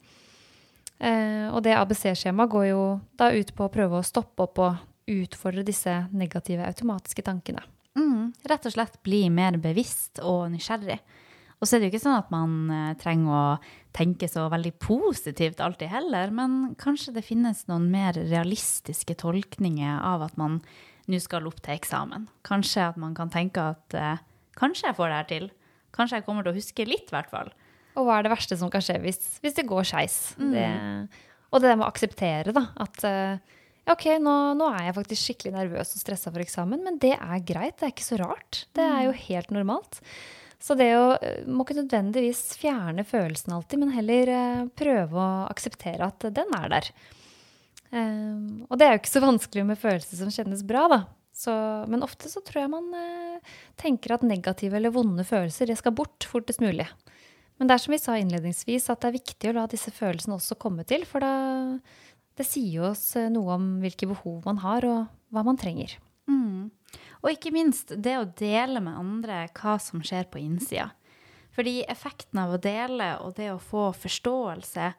Og 1.52 1.60
det 1.65 1.76
ABC-skjemaet 1.76 2.52
går 2.54 2.65
jo 2.69 2.84
da 3.19 3.28
ut 3.36 3.52
på 3.58 3.67
å 3.67 3.74
prøve 3.74 4.00
å 4.00 4.08
stoppe 4.08 4.47
opp 4.47 4.62
og 4.63 4.80
utfordre 5.12 5.65
disse 5.67 5.93
negative 6.15 6.65
automatiske 6.67 7.26
tankene. 7.28 7.63
Mm, 7.97 8.32
rett 8.47 8.67
og 8.67 8.74
slett 8.76 9.02
bli 9.04 9.26
mer 9.34 9.58
bevisst 9.62 10.21
og 10.24 10.47
nysgjerrig. 10.54 11.00
Og 11.62 11.69
så 11.69 11.76
er 11.76 11.82
det 11.82 11.89
jo 11.89 11.93
ikke 11.93 12.06
sånn 12.06 12.17
at 12.17 12.32
man 12.34 12.54
eh, 12.74 12.93
trenger 12.97 13.34
å 13.38 13.43
tenke 13.93 14.26
så 14.32 14.47
veldig 14.50 14.71
positivt 14.82 15.62
alltid 15.62 15.91
heller, 15.91 16.32
men 16.34 16.74
kanskje 16.82 17.13
det 17.19 17.26
finnes 17.28 17.67
noen 17.69 17.86
mer 17.93 18.17
realistiske 18.17 19.13
tolkninger 19.21 20.00
av 20.02 20.26
at 20.26 20.39
man 20.41 20.62
nå 21.12 21.19
skal 21.21 21.45
opp 21.50 21.60
til 21.62 21.76
eksamen. 21.76 22.26
Kanskje 22.47 22.88
at 22.89 22.97
man 23.02 23.13
kan 23.17 23.30
tenke 23.34 23.67
at 23.76 23.97
eh, 23.97 24.24
kanskje 24.58 24.89
jeg 24.89 24.97
får 24.97 25.12
det 25.12 25.19
her 25.19 25.30
til. 25.30 25.50
Kanskje 25.93 26.17
jeg 26.21 26.26
kommer 26.26 26.47
til 26.47 26.56
å 26.56 26.58
huske 26.58 26.88
litt, 26.88 27.12
i 27.12 27.17
hvert 27.17 27.30
fall. 27.30 27.54
Og 28.00 28.08
hva 28.08 28.17
er 28.17 28.26
det 28.26 28.34
verste 28.34 28.58
som 28.58 28.71
kan 28.71 28.82
skje 28.82 28.97
hvis, 29.04 29.19
hvis 29.43 29.58
det 29.60 29.67
går 29.69 29.86
skeis? 29.86 30.19
Mm. 30.39 31.12
og 31.52 31.60
det 31.60 31.67
der 31.67 31.78
med 31.78 31.86
å 31.86 31.91
akseptere, 31.91 32.56
da. 32.56 32.69
At 32.82 33.04
eh, 33.06 33.60
ok, 33.93 34.06
nå, 34.23 34.36
nå 34.60 34.67
er 34.73 34.88
jeg 34.88 34.97
faktisk 34.97 35.27
skikkelig 35.27 35.56
nervøs 35.56 35.95
og 35.95 36.01
stressa 36.04 36.32
for 36.32 36.43
eksamen, 36.43 36.84
men 36.86 36.99
det 37.01 37.15
er 37.17 37.47
greit. 37.47 37.77
Det 37.80 37.88
er 37.88 37.95
ikke 37.95 38.08
så 38.08 38.19
rart. 38.21 38.65
Det 38.75 38.86
er 38.86 39.08
jo 39.08 39.17
helt 39.27 39.54
normalt. 39.56 40.01
Så 40.62 40.77
det 40.77 40.91
å 40.93 41.15
eh, 41.17 41.41
må 41.49 41.65
ikke 41.65 41.80
nødvendigvis 41.80 42.43
fjerne 42.62 43.06
følelsen 43.08 43.56
alltid, 43.56 43.82
men 43.82 43.95
heller 43.95 44.34
eh, 44.36 44.67
prøve 44.77 45.17
å 45.17 45.47
akseptere 45.49 46.12
at 46.12 46.30
den 46.36 46.54
er 46.60 46.69
der. 46.75 46.91
Um, 47.91 48.62
og 48.69 48.77
det 48.80 48.86
er 48.86 48.93
jo 48.93 49.01
ikke 49.01 49.12
så 49.12 49.23
vanskelig 49.23 49.65
med 49.67 49.80
følelser 49.82 50.21
som 50.21 50.30
kjennes 50.32 50.62
bra, 50.63 50.86
da. 50.91 51.01
Så, 51.36 51.51
men 51.89 52.04
ofte 52.06 52.30
så 52.30 52.43
tror 52.45 52.62
jeg 52.62 52.71
man 52.71 52.91
eh, 52.95 53.56
tenker 53.80 54.13
at 54.13 54.25
negative 54.27 54.77
eller 54.77 54.93
vonde 54.93 55.25
følelser 55.25 55.71
det 55.71 55.80
skal 55.80 55.95
bort 55.97 56.27
fortest 56.30 56.62
mulig. 56.62 56.86
Men 57.58 57.69
det 57.69 57.75
er 57.75 57.84
som 57.84 57.93
vi 57.93 57.99
sa 58.01 58.15
innledningsvis, 58.17 58.88
at 58.89 59.01
det 59.01 59.10
er 59.10 59.17
viktig 59.19 59.49
å 59.49 59.56
la 59.60 59.67
disse 59.69 59.93
følelsene 59.93 60.38
også 60.38 60.58
komme 60.62 60.86
til. 60.89 61.04
For 61.10 61.21
da, 61.21 61.34
det 62.39 62.48
sier 62.48 62.91
oss 62.91 63.04
eh, 63.20 63.32
noe 63.34 63.58
om 63.58 63.67
hvilke 63.84 64.10
behov 64.10 64.41
man 64.48 64.62
har, 64.63 64.88
og 64.88 65.34
hva 65.34 65.44
man 65.48 65.60
trenger. 65.60 65.98
Mm. 66.30 66.72
Og 67.22 67.30
ikke 67.34 67.54
minst 67.54 67.94
det 67.98 68.17
å 68.17 68.28
dele 68.28 68.82
med 68.84 68.98
andre 68.98 69.46
hva 69.58 69.78
som 69.82 70.04
skjer 70.06 70.30
på 70.32 70.41
innsida. 70.41 70.91
Fordi 71.52 71.82
effekten 71.91 72.39
av 72.39 72.54
å 72.56 72.62
dele 72.62 73.13
og 73.26 73.36
det 73.36 73.50
å 73.52 73.60
få 73.60 73.89
forståelse 73.96 74.94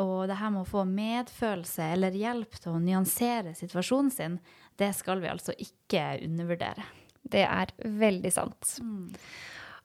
og 0.00 0.28
det 0.30 0.38
her 0.38 0.52
med 0.54 0.62
å 0.62 0.70
få 0.70 0.84
medfølelse 0.86 1.92
eller 1.96 2.14
hjelp 2.14 2.58
til 2.58 2.76
å 2.76 2.82
nyansere 2.82 3.54
situasjonen 3.58 4.10
sin, 4.14 4.36
det 4.78 4.92
skal 4.98 5.22
vi 5.22 5.30
altså 5.30 5.54
ikke 5.58 6.20
undervurdere. 6.26 6.84
Det 7.22 7.42
er 7.46 7.72
veldig 7.78 8.32
sant. 8.34 8.76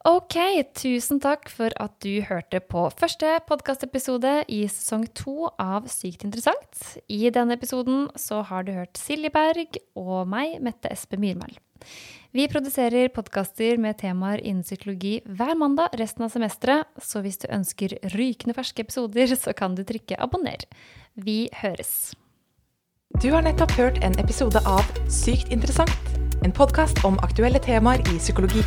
Ok, 0.05 0.35
tusen 0.77 1.17
takk 1.17 1.47
for 1.49 1.73
at 1.81 1.95
du 2.05 2.19
hørte 2.27 2.59
på 2.61 2.83
første 2.93 3.39
podkastepisode 3.49 4.43
i 4.53 4.59
sesong 4.69 5.07
to 5.17 5.47
av 5.57 5.87
Sykt 5.89 6.27
interessant. 6.27 6.77
I 7.09 7.31
denne 7.33 7.57
episoden 7.57 8.05
så 8.13 8.43
har 8.45 8.67
du 8.67 8.75
hørt 8.75 9.01
Silje 9.01 9.33
Berg 9.33 9.79
og 9.97 10.29
meg, 10.29 10.59
Mette 10.61 10.93
Espe 10.93 11.17
Myrmæl. 11.17 11.57
Vi 12.37 12.45
produserer 12.53 13.09
podkaster 13.17 13.81
med 13.81 13.97
temaer 13.97 14.45
innen 14.45 14.61
psykologi 14.61 15.17
hver 15.25 15.57
mandag 15.57 15.97
resten 15.97 16.29
av 16.29 16.35
semesteret, 16.37 16.85
så 17.01 17.25
hvis 17.25 17.41
du 17.41 17.49
ønsker 17.49 17.97
rykende 18.13 18.53
ferske 18.53 18.85
episoder, 18.85 19.33
så 19.33 19.57
kan 19.57 19.73
du 19.73 19.81
trykke 19.81 20.21
abonner. 20.21 20.69
Vi 21.17 21.47
høres. 21.63 22.13
Du 23.23 23.31
har 23.33 23.41
nettopp 23.41 23.73
hørt 23.81 24.03
en 24.05 24.13
episode 24.21 24.61
av 24.69 24.85
Sykt 25.09 25.49
interessant, 25.49 26.19
en 26.45 26.53
podkast 26.53 27.01
om 27.09 27.17
aktuelle 27.25 27.57
temaer 27.57 28.05
i 28.13 28.19
psykologi. 28.21 28.61